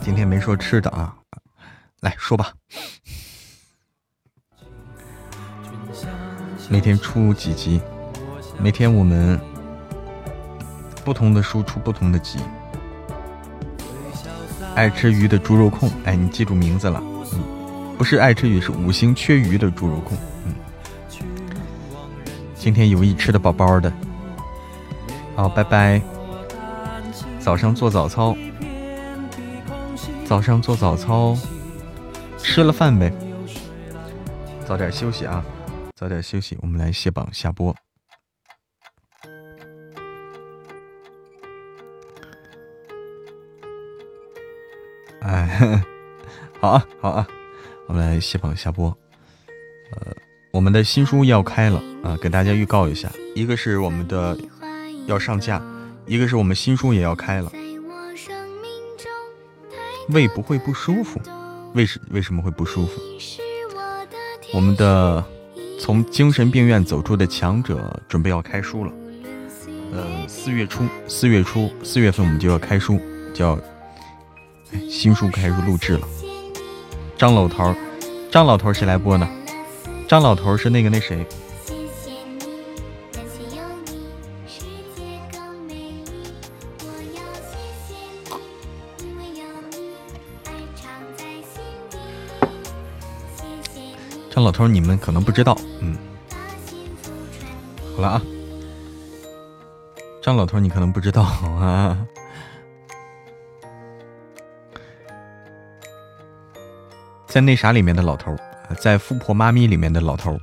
[0.00, 1.14] 今天没说吃的啊，
[2.00, 2.54] 来说吧。
[6.70, 7.78] 每天出几集，
[8.58, 9.38] 每天我们。
[11.04, 12.40] 不同的书出不同的集。
[14.74, 17.00] 爱吃鱼的猪肉控，哎，你记住名字了，
[17.32, 20.18] 嗯，不是爱吃鱼，是五星缺鱼的猪肉控，
[22.66, 23.92] 今天有意吃的饱饱的。
[25.36, 26.02] 好，拜拜。
[27.38, 28.36] 早上做早操，
[30.24, 31.36] 早上做早操，
[32.38, 33.12] 吃了饭呗。
[34.66, 35.44] 早点休息啊，
[35.94, 37.72] 早点休息，我们来卸榜下播。
[45.20, 45.84] 哎，
[46.58, 47.28] 好啊，好啊，
[47.86, 48.88] 我们来卸榜下播。
[49.92, 50.25] 呃。
[50.56, 54.34] 我们的新书要开了啊，给大家预告一下，一个是我们的
[55.04, 55.62] 要上架，
[56.06, 57.52] 一个是我们新书也要开了。
[60.08, 61.20] 胃不会不舒服，
[61.74, 62.98] 为什为什么会不舒服？
[64.54, 65.22] 我们的
[65.78, 68.92] 从精神病院走出的强者准备要开书了。
[69.92, 72.98] 呃，四月初，四月初，四月份我们就要开书，
[73.34, 73.58] 叫
[74.88, 76.08] 新书开始录制了。
[77.18, 77.74] 张老头，
[78.30, 79.28] 张老头谁来播呢？
[80.08, 81.26] 张老头是那个那谁？
[94.30, 95.96] 张老头，你们可能不知道，嗯，
[97.96, 98.22] 好了啊。
[100.22, 101.22] 张老头，你可能不知道。
[101.22, 101.98] 啊，
[107.26, 108.36] 在那啥里面的老头，
[108.74, 110.38] 在富婆妈咪里面的老头，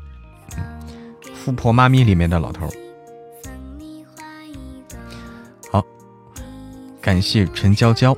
[1.33, 2.69] 富婆妈咪里面的老头。
[5.71, 5.83] 好，
[7.01, 8.15] 感谢陈娇娇，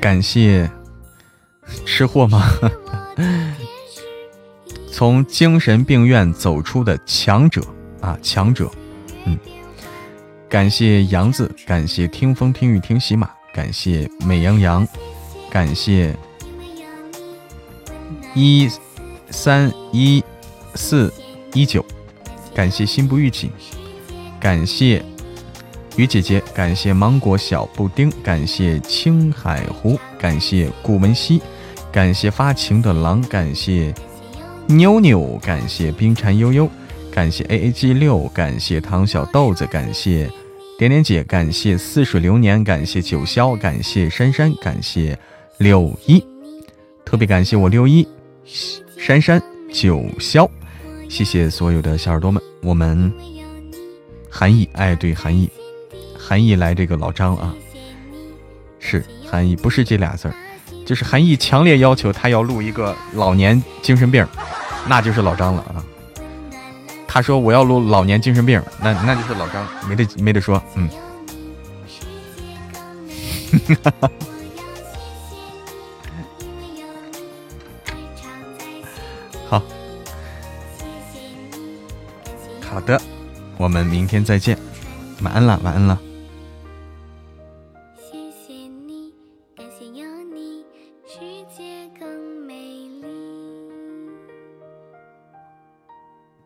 [0.00, 0.70] 感谢
[1.86, 2.50] 吃货吗？
[4.92, 7.62] 从精神病院走出的强者
[8.00, 8.68] 啊，强者。
[9.24, 9.38] 嗯，
[10.48, 14.86] 感谢杨子，感谢听风听雨听喜马，感谢美羊羊，
[15.48, 16.16] 感谢
[18.34, 18.68] 一
[19.30, 20.22] 三一
[20.74, 21.12] 四
[21.54, 21.84] 一九，
[22.54, 23.50] 感谢心不预警，
[24.40, 25.02] 感谢
[25.96, 31.40] 雨姐姐，感谢芒果小布丁，感谢青海湖，感谢顾文熙，
[31.90, 33.94] 感谢发情的狼，感谢
[34.66, 36.68] 妞妞，感谢冰蝉悠悠。
[37.10, 40.30] 感谢 A A G 六，感谢唐小豆子，感谢
[40.78, 45.18] 点点姐，感谢似水流年，感谢九霄，感谢珊珊，感谢
[45.56, 46.22] 六一，
[47.04, 48.06] 特别感谢我六一、
[48.96, 49.42] 珊珊、
[49.72, 50.48] 九霄，
[51.08, 52.42] 谢谢所有的小耳朵们。
[52.62, 53.12] 我们
[54.30, 55.48] 韩毅，哎，对，韩毅，
[56.18, 57.54] 韩毅来这个老张啊，
[58.78, 60.34] 是韩毅，不是这俩字儿，
[60.84, 64.26] 就是韩毅强烈要求他要录一个老年精神病，
[64.88, 65.84] 那就是老张了啊。
[67.06, 70.88] 他说：“我要录老年精神病，那那就是老张，没得没得说，嗯。
[82.70, 83.00] 好的，
[83.56, 84.56] 我们明天再见，
[85.22, 86.00] 晚安了，晚安了。”